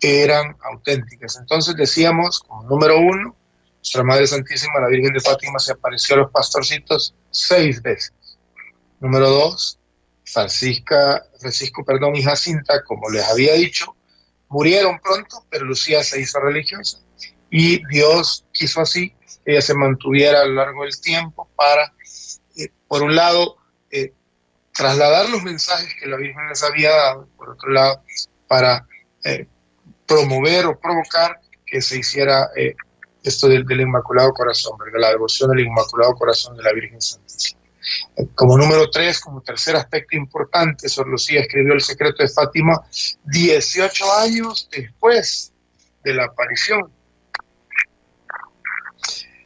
eran 0.01 0.55
auténticas. 0.62 1.38
Entonces 1.38 1.76
decíamos, 1.76 2.41
como 2.41 2.64
número 2.64 2.99
uno, 2.99 3.36
nuestra 3.78 4.03
Madre 4.03 4.28
Santísima, 4.28 4.80
la 4.80 4.88
Virgen 4.88 5.13
de 5.13 5.19
Fátima, 5.21 5.59
se 5.59 5.73
apareció 5.73 6.15
a 6.15 6.19
los 6.19 6.32
pastorcitos 6.32 7.15
seis 7.32 7.82
veces. 7.82 8.13
Número 8.99 9.30
dos, 9.30 9.80
Francisca, 10.25 11.23
Francisco 11.39 11.86
perdón, 11.86 12.15
y 12.15 12.23
Jacinta, 12.23 12.84
como 12.84 13.09
les 13.09 13.23
había 13.25 13.53
dicho, 13.53 13.95
murieron 14.49 14.99
pronto, 14.99 15.45
pero 15.49 15.65
Lucía 15.65 16.03
se 16.03 16.19
hizo 16.19 16.39
religiosa. 16.39 16.99
Y 17.49 17.86
Dios 17.88 18.45
quiso 18.51 18.82
así 18.82 19.11
que 19.45 19.53
ella 19.53 19.61
se 19.61 19.73
mantuviera 19.73 20.41
a 20.41 20.45
lo 20.45 20.55
largo 20.55 20.84
del 20.84 20.99
tiempo 20.99 21.49
para, 21.55 21.93
eh, 22.57 22.69
por 22.88 23.03
un 23.03 23.15
lado, 23.15 23.57
eh, 23.89 24.13
trasladar 24.73 25.30
los 25.30 25.43
mensajes 25.43 25.93
que 25.99 26.07
la 26.07 26.17
Virgen 26.17 26.49
les 26.49 26.61
había 26.61 26.91
dado, 26.91 27.28
por 27.38 27.51
otro 27.51 27.69
lado, 27.71 28.03
para 28.47 28.86
eh, 29.23 29.47
promover 30.05 30.65
o 30.65 30.80
provocar 30.80 31.39
que 31.65 31.82
se 31.82 31.99
hiciera 31.99 32.49
esto 33.28 33.47
del, 33.47 33.65
Inmaculado 33.80 34.34
Corazón, 34.34 34.78
¿verdad? 34.78 34.99
la 34.99 35.09
devoción 35.11 35.51
del 35.51 35.65
Inmaculado 35.65 36.15
Corazón 36.15 36.55
de 36.57 36.63
la 36.63 36.73
Virgen 36.73 37.01
Santísima. 37.01 37.61
Como 38.36 38.57
número 38.57 38.89
tres, 38.89 39.19
como 39.19 39.41
tercer 39.41 39.75
aspecto 39.75 40.17
importante, 40.17 40.89
Sor 40.89 41.07
Lucía 41.07 41.41
escribió 41.41 41.73
El 41.73 41.82
secreto 41.82 42.23
de 42.23 42.30
Fátima 42.30 42.82
18 43.25 44.13
años 44.19 44.67
después 44.71 45.53
de 46.03 46.13
la 46.13 46.25
aparición. 46.25 46.91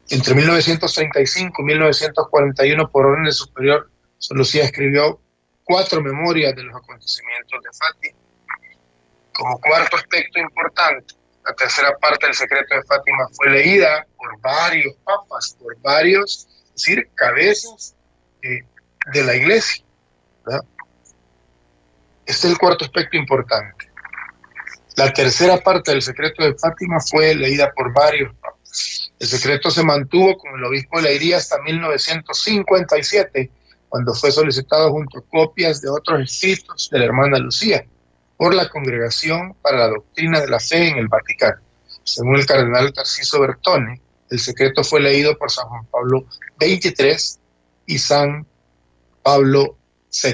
Entre 0.10 0.36
1935 0.36 1.62
y 1.62 1.66
1941, 1.66 2.90
por 2.90 3.06
orden 3.06 3.32
superior, 3.32 3.90
Lucía 4.32 4.66
escribió 4.66 5.20
cuatro 5.64 6.02
memorias 6.02 6.56
de 6.56 6.64
los 6.64 6.76
acontecimientos 6.76 7.62
de 7.64 7.70
Fátima. 7.74 8.20
Como 9.34 9.60
cuarto 9.60 9.98
aspecto 9.98 10.40
importante, 10.40 11.14
la 11.46 11.54
tercera 11.54 11.98
parte 11.98 12.28
del 12.28 12.36
secreto 12.36 12.76
de 12.76 12.84
Fátima 12.84 13.28
fue 13.34 13.50
leída 13.50 14.06
por 14.18 14.40
varios 14.42 14.96
papas, 15.04 15.58
por 15.60 15.80
varios, 15.82 16.48
es 16.66 16.74
decir, 16.74 17.10
cabezas 17.16 17.96
eh, 18.44 18.64
de 19.14 19.24
la 19.24 19.36
iglesia. 19.36 19.84
Este 22.26 22.48
es 22.48 22.54
el 22.54 22.58
cuarto 22.58 22.86
aspecto 22.86 23.18
importante. 23.18 23.90
La 24.96 25.12
tercera 25.12 25.58
parte 25.58 25.92
del 25.92 26.02
secreto 26.02 26.44
de 26.44 26.54
Fátima 26.56 27.00
fue 27.00 27.34
leída 27.34 27.72
por 27.76 27.92
varios 27.94 28.36
papas. 28.36 29.12
El 29.20 29.28
secreto 29.28 29.70
se 29.70 29.84
mantuvo 29.84 30.38
con 30.38 30.58
el 30.58 30.64
obispo 30.64 30.98
de 30.98 31.04
Leiría 31.04 31.38
hasta 31.38 31.62
1957, 31.62 33.52
cuando 33.90 34.14
fue 34.14 34.32
solicitado 34.32 34.92
junto 34.92 35.20
a 35.20 35.24
copias 35.24 35.82
de 35.82 35.90
otros 35.90 36.22
escritos 36.22 36.90
de 36.92 37.00
la 37.00 37.06
hermana 37.06 37.38
Lucía 37.40 37.86
por 38.42 38.56
la 38.56 38.70
Congregación 38.70 39.54
para 39.62 39.78
la 39.78 39.90
Doctrina 39.90 40.42
de 40.42 40.48
la 40.48 40.60
Fe 40.60 40.88
en 40.88 40.98
el 40.98 41.08
Vaticano. 41.08 41.62
Según 42.04 42.38
el 42.38 42.48
cardenal 42.48 42.92
Tarciso 42.92 43.40
Bertone, 43.40 44.02
el 44.32 44.40
secreto 44.40 44.84
fue 44.84 45.00
leído 45.00 45.38
por 45.38 45.52
San 45.52 45.68
Juan 45.68 45.86
Pablo 45.86 46.26
XXIII 46.60 47.40
y 47.86 48.00
San 48.00 48.48
Pablo 49.22 49.78
VI. 50.12 50.34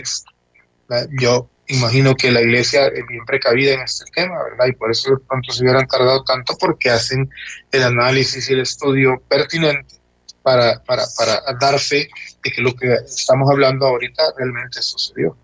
Yo 1.20 1.50
imagino 1.68 2.16
que 2.16 2.32
la 2.32 2.40
iglesia 2.40 2.88
es 2.88 3.06
bien 3.08 3.26
precavida 3.26 3.74
en 3.74 3.82
este 3.82 4.06
tema, 4.16 4.42
¿verdad? 4.42 4.68
Y 4.68 4.78
por 4.78 4.90
eso 4.90 5.12
de 5.12 5.18
pronto 5.28 5.52
se 5.52 5.64
hubieran 5.64 5.86
tardado 5.86 6.24
tanto 6.24 6.58
porque 6.58 6.90
hacen 6.90 7.30
el 7.74 7.84
análisis 7.84 8.50
y 8.50 8.54
el 8.54 8.62
estudio 8.62 9.22
pertinente 9.28 9.96
para, 10.44 10.82
para, 10.86 11.04
para 11.18 11.42
dar 11.60 11.78
fe 11.78 12.08
de 12.42 12.52
que 12.52 12.62
lo 12.62 12.74
que 12.74 12.88
estamos 13.06 13.52
hablando 13.52 13.86
ahorita 13.86 14.32
realmente 14.38 14.82
sucedió. 14.82 15.36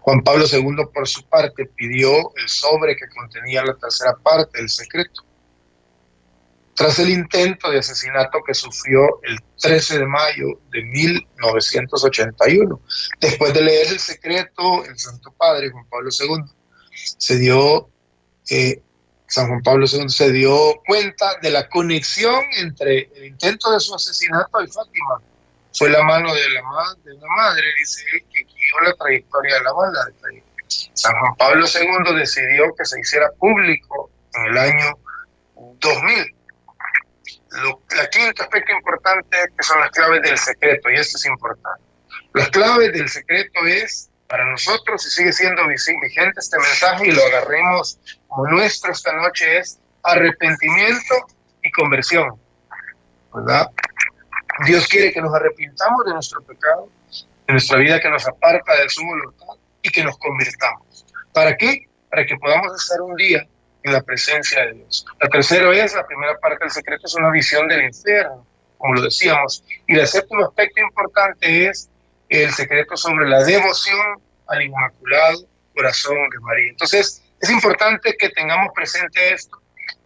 Juan 0.00 0.22
Pablo 0.22 0.44
II, 0.50 0.86
por 0.92 1.08
su 1.08 1.24
parte, 1.28 1.66
pidió 1.66 2.34
el 2.36 2.48
sobre 2.48 2.96
que 2.96 3.08
contenía 3.08 3.64
la 3.64 3.76
tercera 3.76 4.16
parte 4.16 4.58
del 4.58 4.68
secreto. 4.68 5.24
Tras 6.74 6.98
el 6.98 7.10
intento 7.10 7.70
de 7.70 7.78
asesinato 7.80 8.38
que 8.46 8.54
sufrió 8.54 9.20
el 9.24 9.38
13 9.60 9.98
de 9.98 10.06
mayo 10.06 10.46
de 10.70 10.82
1981, 10.82 12.80
después 13.20 13.52
de 13.52 13.62
leer 13.62 13.88
el 13.88 13.98
secreto, 13.98 14.84
el 14.86 14.98
Santo 14.98 15.30
Padre 15.32 15.70
Juan 15.70 15.86
Pablo 15.90 16.08
II 16.10 16.44
se 17.18 17.38
dio, 17.38 17.90
eh, 18.48 18.80
San 19.26 19.48
Juan 19.48 19.62
Pablo 19.62 19.86
II 19.92 20.08
se 20.08 20.32
dio 20.32 20.80
cuenta 20.86 21.38
de 21.42 21.50
la 21.50 21.68
conexión 21.68 22.42
entre 22.56 23.10
el 23.14 23.26
intento 23.26 23.70
de 23.72 23.80
su 23.80 23.94
asesinato 23.94 24.62
y 24.62 24.68
Fátima. 24.68 25.20
Fue 25.74 25.90
la 25.90 26.02
mano 26.02 26.34
de, 26.34 26.50
la, 26.50 26.62
de 27.04 27.14
madre, 27.36 27.62
dice 27.78 28.02
que 28.32 28.46
la 28.82 28.94
trayectoria 28.94 29.54
de 29.56 29.62
la 29.62 29.72
bala. 29.72 30.08
San 30.94 31.12
Juan 31.18 31.36
Pablo 31.36 31.66
II 31.66 32.14
decidió 32.16 32.74
que 32.76 32.84
se 32.84 33.00
hiciera 33.00 33.30
público 33.38 34.10
en 34.34 34.44
el 34.46 34.58
año 34.58 34.98
2000. 35.56 36.34
Lo, 37.62 37.82
la 37.96 38.08
quinta 38.08 38.44
aspecto 38.44 38.72
importante 38.72 39.36
que 39.56 39.62
son 39.62 39.80
las 39.80 39.90
claves 39.90 40.22
del 40.22 40.38
secreto, 40.38 40.90
y 40.90 40.94
esto 40.94 41.16
es 41.16 41.26
importante. 41.26 41.82
Las 42.32 42.48
claves 42.50 42.92
del 42.92 43.08
secreto 43.08 43.66
es, 43.66 44.08
para 44.28 44.44
nosotros, 44.44 45.04
y 45.04 45.10
sigue 45.10 45.32
siendo 45.32 45.66
vigente 45.66 46.38
este 46.38 46.58
mensaje, 46.58 47.08
y 47.08 47.10
lo 47.10 47.24
agarremos 47.24 47.98
como 48.28 48.46
nuestro 48.46 48.92
esta 48.92 49.12
noche, 49.14 49.58
es 49.58 49.80
arrepentimiento 50.04 51.14
y 51.62 51.70
conversión. 51.72 52.40
¿Verdad? 53.34 53.68
Dios 54.66 54.86
quiere 54.86 55.12
que 55.12 55.20
nos 55.20 55.34
arrepintamos 55.34 56.04
de 56.04 56.12
nuestro 56.12 56.42
pecado, 56.42 56.88
nuestra 57.50 57.78
vida 57.78 58.00
que 58.00 58.10
nos 58.10 58.26
aparta 58.26 58.74
de 58.80 58.88
su 58.88 59.04
voluntad 59.04 59.54
y 59.82 59.90
que 59.90 60.04
nos 60.04 60.18
convirtamos. 60.18 61.06
¿Para 61.32 61.56
qué? 61.56 61.86
Para 62.10 62.26
que 62.26 62.36
podamos 62.36 62.80
estar 62.82 63.00
un 63.00 63.14
día 63.16 63.46
en 63.82 63.92
la 63.92 64.02
presencia 64.02 64.66
de 64.66 64.74
Dios. 64.74 65.06
La 65.20 65.28
tercera 65.28 65.72
es, 65.72 65.94
la 65.94 66.06
primera 66.06 66.38
parte 66.38 66.64
del 66.64 66.70
secreto 66.70 67.06
es 67.06 67.14
una 67.14 67.30
visión 67.30 67.68
del 67.68 67.84
infierno, 67.84 68.46
como 68.78 68.94
lo 68.94 69.02
decíamos. 69.02 69.64
Y 69.86 69.98
el 69.98 70.06
séptimo 70.06 70.44
aspecto 70.44 70.80
importante 70.80 71.66
es 71.66 71.88
el 72.28 72.52
secreto 72.52 72.96
sobre 72.96 73.28
la 73.28 73.42
devoción 73.42 74.20
al 74.48 74.62
Inmaculado 74.62 75.38
Corazón 75.74 76.16
de 76.30 76.38
María. 76.40 76.70
Entonces, 76.70 77.22
es 77.40 77.50
importante 77.50 78.14
que 78.18 78.28
tengamos 78.30 78.72
presente 78.74 79.32
esto, 79.32 79.56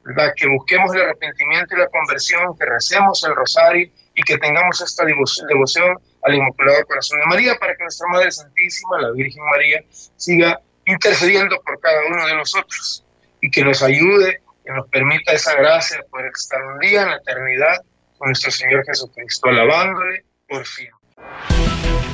¿verdad? 0.05 0.33
que 0.37 0.47
busquemos 0.47 0.95
el 0.95 1.03
arrepentimiento 1.03 1.75
y 1.75 1.79
la 1.79 1.89
conversión, 1.89 2.57
que 2.57 2.65
recemos 2.65 3.25
el 3.25 3.35
rosario 3.35 3.91
y 4.15 4.23
que 4.23 4.39
tengamos 4.39 4.81
esta 4.81 5.05
devoción 5.05 5.99
al 6.25 6.35
Inmaculado 6.35 6.85
Corazón 6.87 7.21
de 7.21 7.27
María 7.27 7.57
para 7.59 7.77
que 7.77 7.85
nuestra 7.85 8.09
Madre 8.09 8.33
Santísima, 8.33 9.01
la 9.01 9.11
Virgen 9.13 9.45
María, 9.45 9.85
siga 10.17 10.61
intercediendo 10.87 11.61
por 11.63 11.79
cada 11.81 12.07
uno 12.07 12.27
de 12.27 12.35
nosotros 12.35 13.05
y 13.41 13.51
que 13.51 13.65
nos 13.65 13.83
ayude, 13.83 14.41
que 14.65 14.73
nos 14.73 14.89
permita 14.89 15.33
esa 15.33 15.55
gracia 15.55 15.99
de 15.99 16.05
poder 16.05 16.31
estar 16.35 16.63
un 16.63 16.79
día 16.79 17.03
en 17.03 17.11
la 17.11 17.17
eternidad 17.17 17.83
con 18.19 18.29
nuestro 18.29 18.51
Señor 18.51 18.85
Jesucristo, 18.87 19.49
alabándole 19.49 20.25
por 20.49 20.65
fin. 20.67 20.89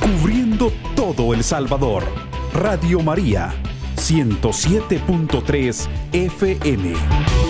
Cubriendo 0.00 0.72
todo 0.96 1.32
El 1.32 1.44
Salvador, 1.44 2.04
Radio 2.52 3.00
María, 3.00 3.54
107.3 3.96 5.88
FM. 6.12 7.49